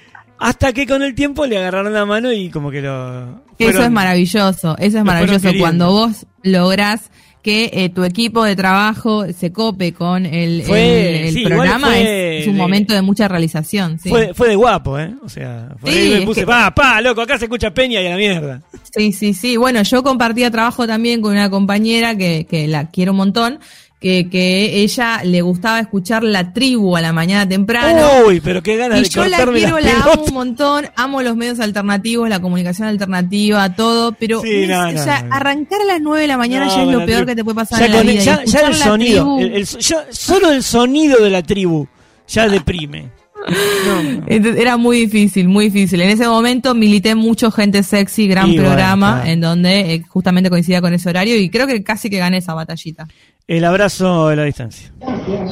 hasta 0.39 0.71
que 0.73 0.85
con 0.85 1.01
el 1.03 1.15
tiempo 1.15 1.45
le 1.45 1.57
agarraron 1.57 1.93
la 1.93 2.05
mano 2.05 2.31
y 2.31 2.49
como 2.49 2.69
que 2.69 2.81
lo... 2.81 3.43
Eso 3.57 3.81
es 3.83 3.89
maravilloso, 3.91 4.75
eso 4.77 4.97
es 4.99 5.03
maravilloso 5.03 5.49
cuando 5.57 5.89
vos 5.91 6.25
lográs 6.43 7.09
que 7.43 7.69
eh, 7.73 7.89
tu 7.89 8.03
equipo 8.05 8.43
de 8.45 8.55
trabajo 8.55 9.25
se 9.37 9.51
cope 9.51 9.93
con 9.93 10.25
el, 10.25 10.63
Fue- 10.63 11.09
el- 11.19 11.25
el 11.27 11.33
sí, 11.33 11.39
igual 11.41 11.53
programa, 11.57 11.87
fue 11.87 12.37
es, 12.37 12.41
es 12.43 12.47
un 12.47 12.53
de- 12.55 12.61
momento 12.61 12.93
de 12.93 13.01
mucha 13.01 13.27
realización. 13.27 13.99
Sí, 13.99 14.07
Fue, 14.09 14.33
fue 14.33 14.47
de 14.47 14.55
guapo, 14.55 14.97
¿eh? 14.97 15.13
O 15.23 15.29
sea, 15.29 15.67
por 15.79 15.91
Sí, 15.91 15.97
ahí 15.99 16.19
me 16.19 16.25
puse, 16.25 16.39
que- 16.39 16.47
pa, 16.47 16.73
pa, 16.73 17.01
loco, 17.01 17.21
acá 17.21 17.37
se 17.37 17.45
escucha 17.45 17.71
Peña 17.71 18.01
y 18.01 18.07
a 18.07 18.11
la 18.11 18.17
mierda. 18.17 18.61
sí, 18.95 19.11
sí, 19.11 19.33
sí. 19.33 19.57
Bueno, 19.57 19.83
yo 19.83 20.01
compartía 20.03 20.49
trabajo 20.49 20.87
también 20.87 21.21
con 21.21 21.33
una 21.33 21.49
compañera 21.49 22.15
que, 22.15 22.47
que 22.49 22.67
la 22.67 22.89
quiero 22.89 23.11
un 23.11 23.17
montón, 23.17 23.59
que, 24.03 24.27
que 24.29 24.81
ella 24.81 25.21
le 25.23 25.41
gustaba 25.41 25.79
escuchar 25.79 26.23
la 26.23 26.51
tribu 26.51 26.97
a 26.97 27.01
la 27.01 27.13
mañana 27.13 27.47
temprano. 27.47 28.27
Uy, 28.27 28.41
pero 28.41 28.61
qué 28.61 28.75
ganas 28.75 28.99
Y 28.99 29.03
de 29.03 29.09
yo 29.09 29.25
la 29.25 29.37
quiero, 29.45 29.79
la 29.79 29.91
amo 30.03 30.23
un 30.27 30.33
montón, 30.33 30.85
amo 30.97 31.21
los 31.21 31.37
medios 31.37 31.61
alternativos, 31.61 32.27
la 32.27 32.41
comunicación 32.41 32.89
alternativa, 32.89 33.73
todo, 33.75 34.11
pero 34.11 34.41
Sí, 34.41 34.63
es- 34.63 34.67
no, 34.69 34.89
o 34.89 34.97
sea, 35.03 35.23
no. 35.23 35.33
arrancar 35.33 35.79
a 35.81 35.85
las 35.85 36.01
9 36.01 36.21
de 36.21 36.27
la 36.27 36.37
mañana 36.37 36.67
ya 36.67 36.83
es 36.83 36.89
lo 36.89 37.05
peor 37.05 37.25
que 37.25 37.33
te 37.35 37.43
puede 37.45 37.55
pasar 37.55 37.79
Ya 37.79 37.85
en 37.85 37.91
la 37.93 38.01
vida. 38.01 38.21
ya, 38.45 38.59
el 38.67 38.73
sonido, 38.75 39.39
el- 39.39 39.53
el- 39.55 39.65
ya- 39.65 40.05
solo 40.11 40.51
el 40.51 40.61
sonido 40.63 41.23
de 41.23 41.29
la 41.29 41.41
tribu 41.41 41.87
ya 42.27 42.49
deprime. 42.49 43.09
No, 43.85 44.25
Era 44.27 44.77
muy 44.77 44.97
difícil, 44.97 45.47
muy 45.47 45.65
difícil. 45.65 46.01
En 46.01 46.09
ese 46.09 46.27
momento 46.27 46.73
milité 46.73 47.15
mucho 47.15 47.51
Gente 47.51 47.83
Sexy, 47.83 48.27
gran 48.27 48.49
Y 48.49 48.55
bueno, 48.55 48.69
programa, 48.69 49.15
claro. 49.15 49.29
en 49.29 49.41
donde 49.41 49.93
eh, 49.93 50.03
justamente 50.07 50.49
coincidía 50.49 50.81
con 50.81 50.93
ese 50.93 51.09
horario 51.09 51.37
y 51.37 51.49
creo 51.49 51.67
que 51.67 51.83
casi 51.83 52.09
que 52.09 52.17
gané 52.17 52.37
esa 52.37 52.53
batallita. 52.53 53.07
El 53.45 53.65
abrazo 53.65 54.29
de 54.29 54.37
la 54.37 54.43
distancia. 54.45 54.93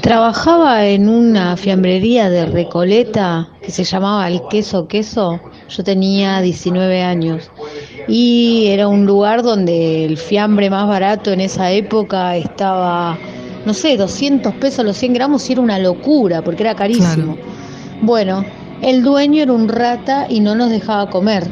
Trabajaba 0.01 0.87
en 0.87 1.09
una 1.09 1.57
fiambrería 1.57 2.29
de 2.29 2.45
Recoleta 2.45 3.49
que 3.61 3.69
se 3.69 3.83
llamaba 3.83 4.29
El 4.29 4.41
Queso 4.49 4.87
Queso. 4.87 5.41
Yo 5.67 5.83
tenía 5.83 6.39
19 6.39 7.03
años 7.03 7.51
y 8.07 8.67
era 8.67 8.87
un 8.87 9.05
lugar 9.05 9.43
donde 9.43 10.05
el 10.05 10.17
fiambre 10.17 10.69
más 10.69 10.87
barato 10.87 11.33
en 11.33 11.41
esa 11.41 11.69
época 11.71 12.37
estaba, 12.37 13.17
no 13.65 13.73
sé, 13.73 13.97
200 13.97 14.53
pesos 14.55 14.85
los 14.85 14.95
100 14.95 15.13
gramos 15.13 15.49
y 15.49 15.53
era 15.53 15.61
una 15.61 15.77
locura 15.77 16.41
porque 16.41 16.63
era 16.63 16.75
carísimo. 16.75 17.37
Bueno, 18.01 18.43
el 18.81 19.03
dueño 19.03 19.43
era 19.43 19.53
un 19.53 19.67
rata 19.67 20.25
y 20.29 20.39
no 20.39 20.55
nos 20.55 20.69
dejaba 20.69 21.09
comer 21.09 21.47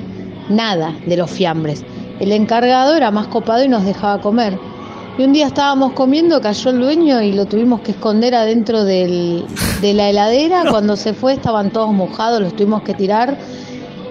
nada 0.50 0.96
de 1.06 1.18
los 1.18 1.30
fiambres. 1.30 1.84
El 2.20 2.32
encargado 2.32 2.96
era 2.96 3.12
más 3.12 3.28
copado 3.28 3.64
y 3.64 3.68
nos 3.68 3.86
dejaba 3.86 4.20
comer. 4.22 4.58
Y 5.18 5.24
un 5.24 5.34
día 5.34 5.48
estábamos 5.48 5.94
comiendo, 5.94 6.40
cayó 6.42 6.72
el 6.72 6.80
dueño 6.80 7.22
y 7.22 7.34
lo 7.34 7.46
tuvimos 7.46 7.82
que 7.82 7.92
esconder 7.92 8.34
adentro 8.36 8.84
del- 8.84 9.46
de 9.82 9.94
la 9.94 10.10
heladera. 10.10 10.64
Cuando 10.70 10.96
se 10.96 11.14
fue 11.14 11.34
estaban 11.34 11.72
todos 11.72 11.94
mojados, 11.94 12.42
los 12.42 12.56
tuvimos 12.56 12.82
que 12.84 12.94
tirar. 12.94 13.38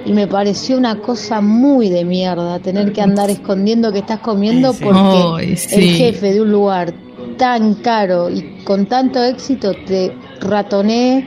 Y 0.06 0.12
me 0.12 0.26
pareció 0.26 0.78
una 0.78 0.96
cosa 1.00 1.40
muy 1.40 1.90
de 1.90 2.04
mierda 2.04 2.58
tener 2.60 2.92
que 2.92 3.00
andar 3.02 3.30
escondiendo 3.30 3.92
que 3.92 3.98
estás 3.98 4.20
comiendo 4.20 4.72
porque 4.82 5.56
sí. 5.56 5.74
el 5.74 5.90
jefe 5.96 6.32
de 6.34 6.40
un 6.40 6.50
lugar 6.52 6.94
tan 7.36 7.74
caro 7.74 8.30
y 8.30 8.62
con 8.64 8.86
tanto 8.86 9.22
éxito 9.22 9.72
te 9.86 10.12
ratonee 10.40 11.26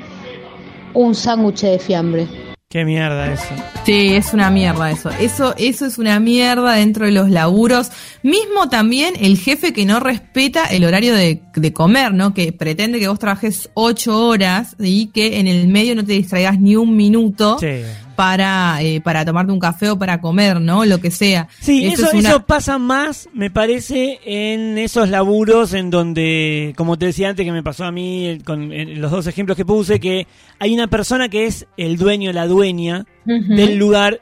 un 0.93 1.15
sándwich 1.15 1.61
de 1.61 1.79
fiambre. 1.79 2.27
Qué 2.69 2.85
mierda 2.85 3.33
eso. 3.33 3.43
Sí, 3.85 4.13
es 4.13 4.33
una 4.33 4.49
mierda 4.49 4.91
eso. 4.91 5.09
Eso, 5.19 5.53
eso 5.57 5.85
es 5.85 5.97
una 5.97 6.21
mierda 6.21 6.75
dentro 6.75 7.05
de 7.05 7.11
los 7.11 7.29
laburos. 7.29 7.91
Mismo 8.23 8.69
también 8.69 9.13
el 9.19 9.37
jefe 9.37 9.73
que 9.73 9.85
no 9.85 9.99
respeta 9.99 10.63
el 10.67 10.85
horario 10.85 11.13
de, 11.13 11.41
de 11.53 11.73
comer, 11.73 12.13
¿no? 12.13 12.33
Que 12.33 12.53
pretende 12.53 12.97
que 12.99 13.09
vos 13.09 13.19
trabajes 13.19 13.69
ocho 13.73 14.25
horas 14.25 14.77
y 14.79 15.07
que 15.07 15.41
en 15.41 15.47
el 15.47 15.67
medio 15.67 15.95
no 15.95 16.05
te 16.05 16.13
distraigas 16.13 16.61
ni 16.61 16.77
un 16.77 16.95
minuto 16.95 17.57
Sí. 17.59 17.81
Para, 18.15 18.81
eh, 18.81 19.01
para 19.01 19.25
tomarte 19.25 19.51
un 19.51 19.59
café 19.59 19.89
o 19.89 19.97
para 19.99 20.21
comer, 20.21 20.59
¿no? 20.61 20.85
Lo 20.85 20.99
que 20.99 21.11
sea. 21.11 21.47
Sí, 21.59 21.85
eso, 21.87 22.07
es 22.07 22.13
una- 22.13 22.29
eso 22.29 22.45
pasa 22.45 22.77
más, 22.77 23.29
me 23.33 23.49
parece, 23.49 24.19
en 24.25 24.77
esos 24.77 25.09
laburos 25.09 25.73
en 25.73 25.89
donde, 25.89 26.73
como 26.77 26.97
te 26.97 27.07
decía 27.07 27.29
antes, 27.29 27.45
que 27.45 27.51
me 27.51 27.63
pasó 27.63 27.85
a 27.85 27.91
mí 27.91 28.39
con 28.45 28.71
los 29.01 29.11
dos 29.11 29.27
ejemplos 29.27 29.55
que 29.57 29.65
puse, 29.65 29.99
que 29.99 30.27
hay 30.59 30.73
una 30.73 30.87
persona 30.87 31.29
que 31.29 31.45
es 31.45 31.65
el 31.77 31.97
dueño, 31.97 32.31
la 32.33 32.47
dueña 32.47 33.05
del 33.25 33.77
lugar 33.77 34.19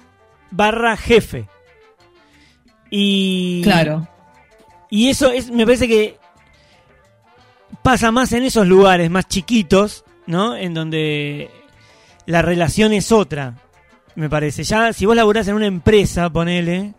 barra 0.52 0.96
jefe. 0.98 1.48
Y, 2.92 3.62
Claro. 3.64 4.08
y 4.90 5.10
eso 5.10 5.30
es, 5.32 5.52
me 5.52 5.66
parece 5.66 5.88
que 5.88 6.18
pasa 7.84 8.12
más 8.12 8.32
en 8.34 8.44
esos 8.44 8.68
lugares 8.68 9.10
más 9.12 9.28
chiquitos, 9.28 10.04
¿no? 10.26 10.56
En 10.56 10.74
donde 10.74 11.50
la 12.26 12.42
relación 12.42 12.94
es 12.94 13.12
otra, 13.12 13.56
me 14.20 14.30
parece. 14.30 14.64
Ya, 14.64 14.94
si 14.94 15.06
vos 15.06 15.16
laburás 15.16 15.48
en 15.48 15.56
una 15.56 15.66
empresa, 15.66 16.30
ponele. 16.30 16.94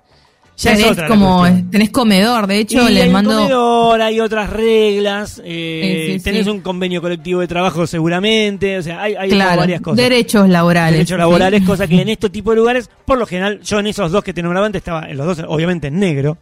Ya 0.57 0.73
tenés 0.73 0.87
es 0.87 0.93
otra 0.93 1.09
como, 1.09 1.47
tenés 1.71 1.89
comedor, 1.89 2.47
de 2.47 2.59
hecho, 2.59 2.87
Y 2.87 2.93
les 2.93 3.03
hay 3.05 3.09
un 3.09 3.13
mando. 3.15 3.31
comedor, 3.35 4.03
hay 4.03 4.21
otras 4.21 4.51
reglas, 4.51 5.41
eh, 5.43 6.05
Sí, 6.09 6.19
sí, 6.19 6.25
tenés 6.25 6.45
sí. 6.45 6.51
un 6.51 6.61
convenio 6.61 7.01
colectivo 7.01 7.41
de 7.41 7.47
trabajo 7.49 7.87
seguramente, 7.87 8.77
o 8.77 8.83
sea, 8.83 9.01
hay, 9.01 9.15
hay 9.15 9.31
Claro, 9.31 9.61
varias 9.61 9.81
cosas. 9.81 9.97
derechos 9.97 10.47
laborales. 10.51 10.93
Derechos 10.99 11.17
laborales, 11.19 11.63
cosa 11.63 11.87
que 11.87 11.99
en 12.03 12.11
este 12.11 12.29
tipo 12.29 12.51
de 12.51 12.57
lugares, 12.57 12.91
por 13.07 13.17
lo 13.19 13.25
general, 13.25 13.61
yo 13.63 13.79
en 13.79 13.87
esos 13.87 14.13
dos 14.13 14.23
que 14.23 14.35
te 14.35 14.43
nombraba 14.43 14.67
antes 14.67 14.81
estaba, 14.81 15.09
en 15.09 15.17
los 15.17 15.27
dos 15.35 15.47
obviamente 15.49 15.87
en 15.87 15.99
negro. 15.99 16.37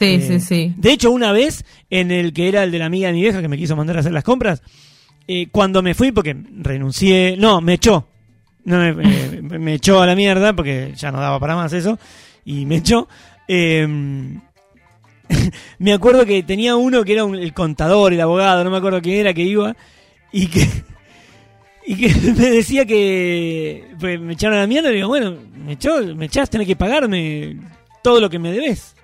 Sí, 0.00 0.06
Eh, 0.06 0.20
sí, 0.26 0.40
sí. 0.40 0.74
De 0.76 0.90
hecho, 0.92 1.12
una 1.12 1.30
vez, 1.30 1.64
en 1.88 2.10
el 2.10 2.32
que 2.32 2.48
era 2.48 2.64
el 2.64 2.72
de 2.72 2.80
la 2.80 2.86
amiga 2.86 3.06
de 3.08 3.14
mi 3.14 3.20
vieja 3.20 3.40
que 3.40 3.46
me 3.48 3.56
quiso 3.58 3.76
mandar 3.76 3.96
a 3.96 4.00
hacer 4.00 4.10
las 4.12 4.24
compras, 4.24 4.60
eh, 5.28 5.46
cuando 5.52 5.82
me 5.82 5.94
fui, 5.94 6.10
porque 6.10 6.34
renuncié, 6.58 7.36
no, 7.38 7.60
me 7.60 7.74
echó. 7.74 8.08
No, 8.64 8.78
me, 8.78 9.58
me 9.58 9.74
echó 9.74 10.00
a 10.00 10.06
la 10.06 10.14
mierda, 10.14 10.52
porque 10.54 10.92
ya 10.96 11.10
no 11.10 11.20
daba 11.20 11.40
para 11.40 11.56
más 11.56 11.72
eso, 11.72 11.98
y 12.44 12.64
me 12.66 12.76
echó. 12.76 13.08
eh, 13.48 13.86
me 15.78 15.92
acuerdo 15.92 16.24
que 16.26 16.42
tenía 16.42 16.76
uno 16.76 17.04
que 17.04 17.12
era 17.14 17.24
un- 17.24 17.36
el 17.36 17.52
contador, 17.54 18.12
el 18.12 18.20
abogado, 18.20 18.62
no 18.64 18.70
me 18.70 18.76
acuerdo 18.76 19.00
quién 19.00 19.16
era, 19.20 19.32
que 19.34 19.42
iba, 19.42 19.74
y 20.30 20.46
que, 20.46 20.68
y 21.86 21.96
que 21.96 22.08
me 22.32 22.50
decía 22.50 22.84
que 22.86 23.88
pues, 23.98 24.20
me 24.20 24.34
echaron 24.34 24.58
a 24.58 24.62
la 24.62 24.66
mierda, 24.66 24.90
y 24.90 24.96
digo, 24.96 25.08
bueno, 25.08 25.36
me 25.64 25.72
echó, 25.72 26.00
me 26.14 26.26
echás, 26.26 26.50
tenés 26.50 26.66
que 26.66 26.76
pagarme 26.76 27.56
todo 28.02 28.20
lo 28.20 28.28
que 28.30 28.38
me 28.38 28.52
debes. 28.52 28.94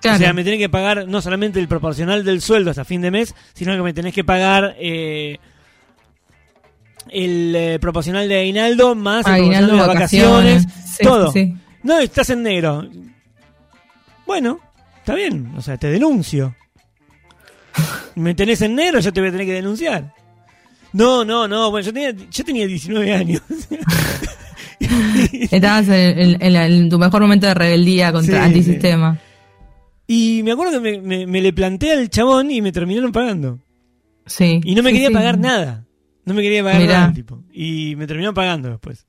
Claro. 0.00 0.16
O 0.16 0.18
sea, 0.20 0.32
me 0.32 0.44
tenés 0.44 0.60
que 0.60 0.68
pagar 0.68 1.08
no 1.08 1.20
solamente 1.20 1.58
el 1.58 1.66
proporcional 1.66 2.24
del 2.24 2.40
sueldo 2.40 2.70
hasta 2.70 2.84
fin 2.84 3.00
de 3.00 3.10
mes, 3.10 3.34
sino 3.52 3.74
que 3.74 3.82
me 3.82 3.92
tenés 3.92 4.14
que 4.14 4.22
pagar 4.22 4.76
eh, 4.78 5.38
el 7.12 7.54
eh, 7.56 7.78
proporcional 7.80 8.28
de 8.28 8.40
aguinaldo 8.40 8.94
más 8.94 9.26
el 9.26 9.32
Aguinaldo, 9.34 9.76
proporcional 9.76 10.44
de 10.44 10.54
vacaciones, 10.54 10.66
Sí, 10.96 11.04
todo. 11.04 11.32
sí. 11.32 11.54
No, 11.82 11.98
estás 12.00 12.30
en 12.30 12.42
negro. 12.42 12.88
Bueno, 14.26 14.60
está 14.98 15.14
bien, 15.14 15.52
o 15.56 15.60
sea, 15.62 15.76
te 15.76 15.88
denuncio. 15.90 16.54
Me 18.14 18.34
tenés 18.34 18.60
en 18.62 18.74
negro, 18.74 19.00
yo 19.00 19.12
te 19.12 19.20
voy 19.20 19.28
a 19.28 19.32
tener 19.32 19.46
que 19.46 19.52
denunciar. 19.54 20.12
No, 20.92 21.24
no, 21.24 21.46
no, 21.46 21.70
bueno, 21.70 21.84
yo 21.86 21.92
tenía, 21.92 22.12
yo 22.30 22.44
tenía 22.44 22.66
19 22.66 23.12
años. 23.14 23.42
Estabas 25.50 25.88
en, 25.88 26.18
en- 26.18 26.42
en 26.42 26.52
la- 26.52 26.66
en 26.66 26.88
tu 26.88 26.98
mejor 26.98 27.20
momento 27.22 27.46
de 27.46 27.54
rebeldía 27.54 28.12
contra 28.12 28.38
Sí, 28.40 28.44
antisistema. 28.46 29.18
Y 30.06 30.42
me 30.44 30.52
acuerdo 30.52 30.80
que 30.80 30.80
me, 30.80 31.00
me- 31.00 31.26
me 31.26 31.40
le 31.42 31.52
planteé 31.52 31.92
al 31.92 32.08
chabón 32.08 32.50
y 32.50 32.62
me 32.62 32.72
terminaron 32.72 33.12
pagando. 33.12 33.58
Sí. 34.26 34.60
Y 34.64 34.74
no 34.74 34.82
me 34.82 34.90
Sí, 34.90 34.96
quería 34.96 35.10
pagar 35.10 35.38
nada. 35.38 35.84
No 36.28 36.34
me 36.34 36.42
quería 36.42 36.62
pagar 36.62 36.80
Mirá. 36.80 36.92
nada, 36.94 37.08
el 37.08 37.14
tipo. 37.14 37.42
Y 37.52 37.94
me 37.96 38.06
terminaron 38.06 38.34
pagando 38.34 38.68
después. 38.70 39.04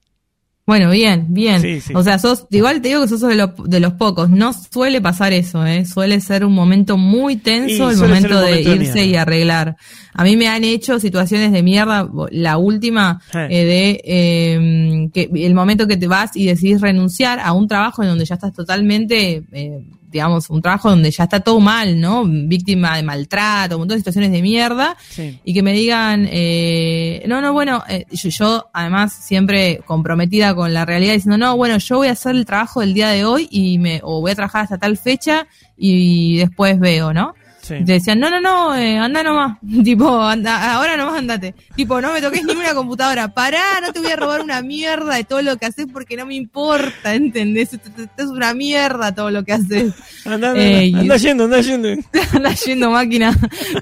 Bueno, 0.66 0.92
bien, 0.92 1.26
bien. 1.30 1.60
Sí, 1.62 1.82
sí. 1.82 1.94
O 1.96 2.04
sea, 2.04 2.20
sos, 2.20 2.46
igual 2.52 2.80
te 2.80 2.90
digo 2.90 3.02
que 3.02 3.08
sos 3.08 3.22
de 3.22 3.34
los, 3.36 3.50
de 3.66 3.80
los 3.80 3.94
pocos. 3.94 4.30
No 4.30 4.54
suele 4.54 5.02
pasar 5.02 5.34
eso, 5.34 5.66
¿eh? 5.66 5.84
Suele 5.84 6.22
ser 6.22 6.46
un 6.46 6.54
momento 6.54 6.96
muy 6.96 7.38
tenso 7.38 7.90
Y 7.90 7.94
el 7.96 7.98
momento 8.00 8.40
de 8.40 8.62
irse 8.62 8.76
mierda. 8.94 9.02
y 9.04 9.16
arreglar. 9.16 9.76
A 10.14 10.24
mí 10.24 10.38
me 10.38 10.48
han 10.48 10.64
hecho 10.64 11.00
situaciones 11.00 11.52
de 11.52 11.64
mierda. 11.64 12.08
La 12.30 12.58
última, 12.60 13.20
Eh. 13.34 13.48
eh, 13.50 13.66
de 13.66 14.02
eh, 14.06 15.10
que 15.12 15.30
el 15.46 15.56
momento 15.56 15.88
que 15.88 15.98
te 15.98 16.06
vas 16.08 16.36
y 16.36 16.46
decidís 16.46 16.82
renunciar 16.82 17.40
a 17.40 17.52
un 17.54 17.68
trabajo 17.68 18.04
en 18.04 18.10
donde 18.10 18.26
ya 18.26 18.36
estás 18.36 18.54
totalmente, 18.54 19.42
eh, 19.52 19.84
digamos, 20.12 20.50
un 20.50 20.62
trabajo 20.62 20.90
donde 20.90 21.12
ya 21.12 21.24
está 21.26 21.40
todo 21.40 21.60
mal, 21.60 22.00
¿no? 22.00 22.24
Víctima 22.26 22.98
de 22.98 23.04
maltrato, 23.04 23.76
un 23.76 23.82
montón 23.82 23.96
de 23.96 24.00
situaciones 24.00 24.32
de 24.32 24.42
mierda 24.42 24.98
Sí. 25.10 25.40
y 25.44 25.54
que 25.54 25.62
me 25.64 25.74
digan, 25.74 26.28
eh, 26.32 27.24
no, 27.28 27.42
no, 27.42 27.54
bueno, 27.54 27.84
eh, 27.88 28.06
yo, 28.12 28.30
yo, 28.30 28.70
además 28.74 29.14
siempre 29.14 29.82
comprometida 29.86 30.54
con 30.56 30.74
la 30.74 30.86
realidad 30.86 31.14
diciendo, 31.14 31.38
no, 31.38 31.56
bueno, 31.58 31.78
yo 31.78 31.98
voy 31.98 32.08
a 32.08 32.12
hacer 32.12 32.36
el 32.36 32.46
trabajo 32.46 32.82
del 32.82 32.94
día 32.94 33.10
de 33.10 33.26
hoy 33.26 33.48
y 33.52 33.78
me, 33.78 34.02
o 34.04 34.22
voy 34.22 34.32
a 34.32 34.36
trabajar 34.36 34.64
hasta 34.64 34.78
tal 34.78 34.98
fecha 34.98 35.48
y 35.78 36.38
después 36.38 36.80
veo, 36.80 37.14
¿no? 37.14 37.34
Sí. 37.70 37.86
Te 37.86 37.94
decían, 37.94 38.20
no, 38.20 38.30
no, 38.32 38.42
no, 38.42 38.76
eh, 38.76 38.98
anda 38.98 39.22
nomás, 39.24 39.58
tipo, 39.84 40.22
anda, 40.22 40.74
ahora 40.74 40.98
nomás 40.98 41.20
andate, 41.20 41.54
tipo, 41.76 42.02
no 42.02 42.12
me 42.12 42.20
toques 42.22 42.44
ni 42.44 42.54
una 42.54 42.74
computadora, 42.74 43.28
pará, 43.28 43.62
no 43.82 43.94
te 43.94 44.00
voy 44.00 44.12
a 44.12 44.16
robar 44.16 44.42
una 44.42 44.62
mierda 44.64 45.16
de 45.16 45.24
todo 45.24 45.42
lo 45.44 45.56
que 45.58 45.68
haces 45.68 45.86
porque 45.94 46.18
no 46.18 46.26
me 46.26 46.34
importa, 46.36 47.14
¿entendés? 47.14 47.70
Es 48.18 48.26
una 48.26 48.54
mierda 48.56 49.14
todo 49.14 49.30
lo 49.30 49.44
que 49.46 49.54
haces. 49.54 49.94
Anda, 50.26 50.50
anda, 50.50 50.56
Eh, 50.64 50.88
y- 50.88 50.96
anda 50.96 51.18
yendo, 51.18 51.44
anda 51.46 51.62
yendo. 51.62 51.90
anda 52.34 52.54
yendo 52.54 52.90
máquina. 52.92 53.34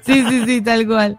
Sí, 0.04 0.22
sí, 0.28 0.42
sí, 0.46 0.60
tal 0.60 0.86
cual. 0.86 1.18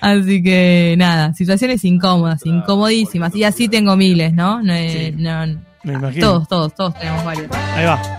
Así 0.00 0.42
que 0.42 0.94
nada, 0.98 1.32
situaciones 1.34 1.84
incómodas, 1.84 2.44
incomodísimas. 2.44 3.34
Y 3.36 3.44
así 3.44 3.68
tengo 3.68 3.96
miles, 3.96 4.32
¿no? 4.32 4.60
No, 4.62 4.72
eh, 4.74 5.12
Sí. 5.16 5.22
no- 5.22 5.46
Me 5.84 5.92
imagino. 5.94 6.26
todos, 6.26 6.48
todos, 6.48 6.74
todos 6.74 6.98
tenemos 6.98 7.24
varios. 7.24 7.46
Ahí 7.76 7.84
va. 7.86 8.18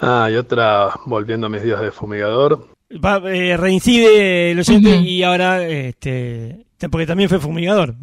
Ah, 0.00 0.28
y 0.30 0.36
otra, 0.36 0.90
volviendo 1.06 1.46
a 1.46 1.50
mis 1.50 1.62
días 1.62 1.80
de 1.80 1.90
fumigador, 1.90 2.68
Va, 3.04 3.16
eh, 3.32 3.56
reincide 3.56 4.52
el 4.52 4.60
oyente 4.60 4.96
y 4.96 5.22
ahora, 5.24 5.66
este, 5.66 6.66
porque 6.90 7.06
también 7.06 7.28
fue 7.28 7.40
fumigador. 7.40 7.94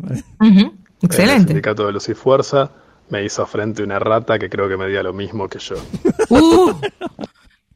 El 0.41 0.71
Excelente. 1.01 1.47
sindicato 1.47 1.86
de 1.86 1.93
Luz 1.93 2.10
y 2.10 2.13
Fuerza 2.13 2.69
me 3.10 3.23
hizo 3.23 3.45
frente 3.45 3.82
una 3.84 3.99
rata 3.99 4.38
que 4.38 4.49
creo 4.49 4.67
que 4.67 4.75
medía 4.75 5.01
lo 5.01 5.13
mismo 5.13 5.47
que 5.47 5.60
yo. 5.60 5.75
Uh, 6.29 6.73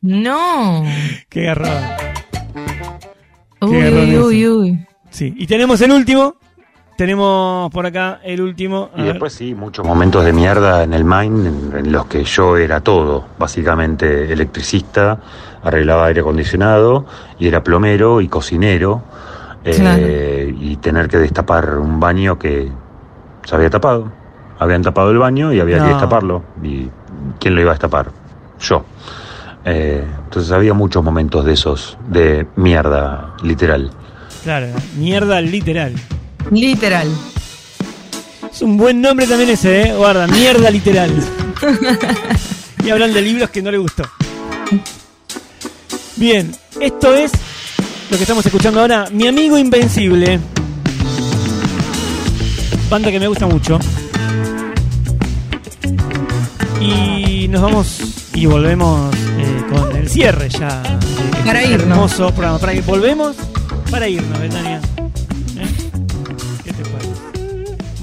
no. 0.01 0.83
Qué 1.29 1.43
garrón. 1.43 1.71
Uy, 3.61 3.77
uy, 3.77 4.17
uy, 4.17 4.47
uy. 4.47 4.87
Sí. 5.09 5.33
Y 5.37 5.47
tenemos 5.47 5.79
el 5.81 5.91
último. 5.91 6.35
Tenemos 6.97 7.69
por 7.71 7.85
acá 7.85 8.19
el 8.23 8.41
último. 8.41 8.89
A 8.95 8.99
Y 8.99 9.03
ver. 9.03 9.13
después 9.13 9.31
sí, 9.31 9.53
muchos 9.53 9.85
momentos 9.85 10.25
de 10.25 10.33
mierda 10.33 10.81
en 10.83 10.93
el 10.93 11.03
mine 11.05 11.47
en, 11.49 11.71
en 11.77 11.91
los 11.91 12.07
que 12.07 12.23
yo 12.23 12.57
era 12.57 12.81
todo, 12.81 13.23
básicamente 13.37 14.33
electricista, 14.33 15.19
arreglaba 15.63 16.07
aire 16.07 16.21
acondicionado 16.21 17.05
y 17.37 17.47
era 17.47 17.63
plomero 17.63 18.19
y 18.19 18.27
cocinero 18.27 19.03
eh, 19.63 20.51
y 20.59 20.77
tener 20.77 21.07
que 21.07 21.17
destapar 21.17 21.77
un 21.77 21.99
baño 21.99 22.39
que 22.39 22.71
se 23.45 23.55
había 23.55 23.69
tapado. 23.69 24.11
Habían 24.57 24.81
tapado 24.81 25.11
el 25.11 25.19
baño 25.19 25.53
y 25.53 25.59
había 25.59 25.77
No. 25.77 25.83
que 25.83 25.89
destaparlo. 25.91 26.43
¿Y 26.63 26.89
quién 27.39 27.53
lo 27.53 27.61
iba 27.61 27.69
a 27.69 27.73
destapar? 27.75 28.07
Yo. 28.59 28.83
Eh, 29.65 30.03
entonces 30.25 30.51
había 30.51 30.73
muchos 30.73 31.03
momentos 31.03 31.45
de 31.45 31.53
esos, 31.53 31.95
de 32.07 32.47
mierda, 32.55 33.35
literal. 33.43 33.91
Claro, 34.43 34.67
mierda 34.97 35.41
literal. 35.41 35.93
Literal. 36.51 37.09
Es 38.51 38.61
un 38.61 38.77
buen 38.77 39.01
nombre 39.01 39.27
también 39.27 39.49
ese, 39.49 39.81
¿eh? 39.81 39.93
Guarda, 39.95 40.27
mierda 40.27 40.69
literal. 40.69 41.11
y 42.83 42.89
hablan 42.89 43.13
de 43.13 43.21
libros 43.21 43.49
que 43.49 43.61
no 43.61 43.71
le 43.71 43.77
gustó. 43.77 44.03
Bien, 46.15 46.51
esto 46.79 47.13
es 47.13 47.31
lo 48.09 48.17
que 48.17 48.23
estamos 48.23 48.45
escuchando 48.45 48.81
ahora. 48.81 49.07
Mi 49.11 49.27
amigo 49.27 49.57
Invencible. 49.57 50.39
Banda 52.89 53.11
que 53.11 53.19
me 53.19 53.27
gusta 53.27 53.45
mucho. 53.45 53.79
Y 56.81 57.47
nos 57.49 57.61
vamos 57.61 58.29
y 58.33 58.45
volvemos 58.45 59.13
eh, 59.37 59.63
con 59.69 59.95
el 59.95 60.09
cierre 60.09 60.49
ya. 60.49 60.81
este 60.81 61.43
Para 61.45 61.63
irnos. 61.63 61.81
Hermoso 61.81 62.31
programa. 62.31 62.59
Para 62.59 62.73
ir, 62.73 62.83
volvemos 62.83 63.35
para 63.91 64.07
irnos, 64.07 64.39
Betania. 64.39 64.81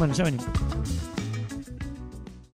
¿Eh? 0.04 0.36
¿Qué 0.36 0.52
te 0.58 0.63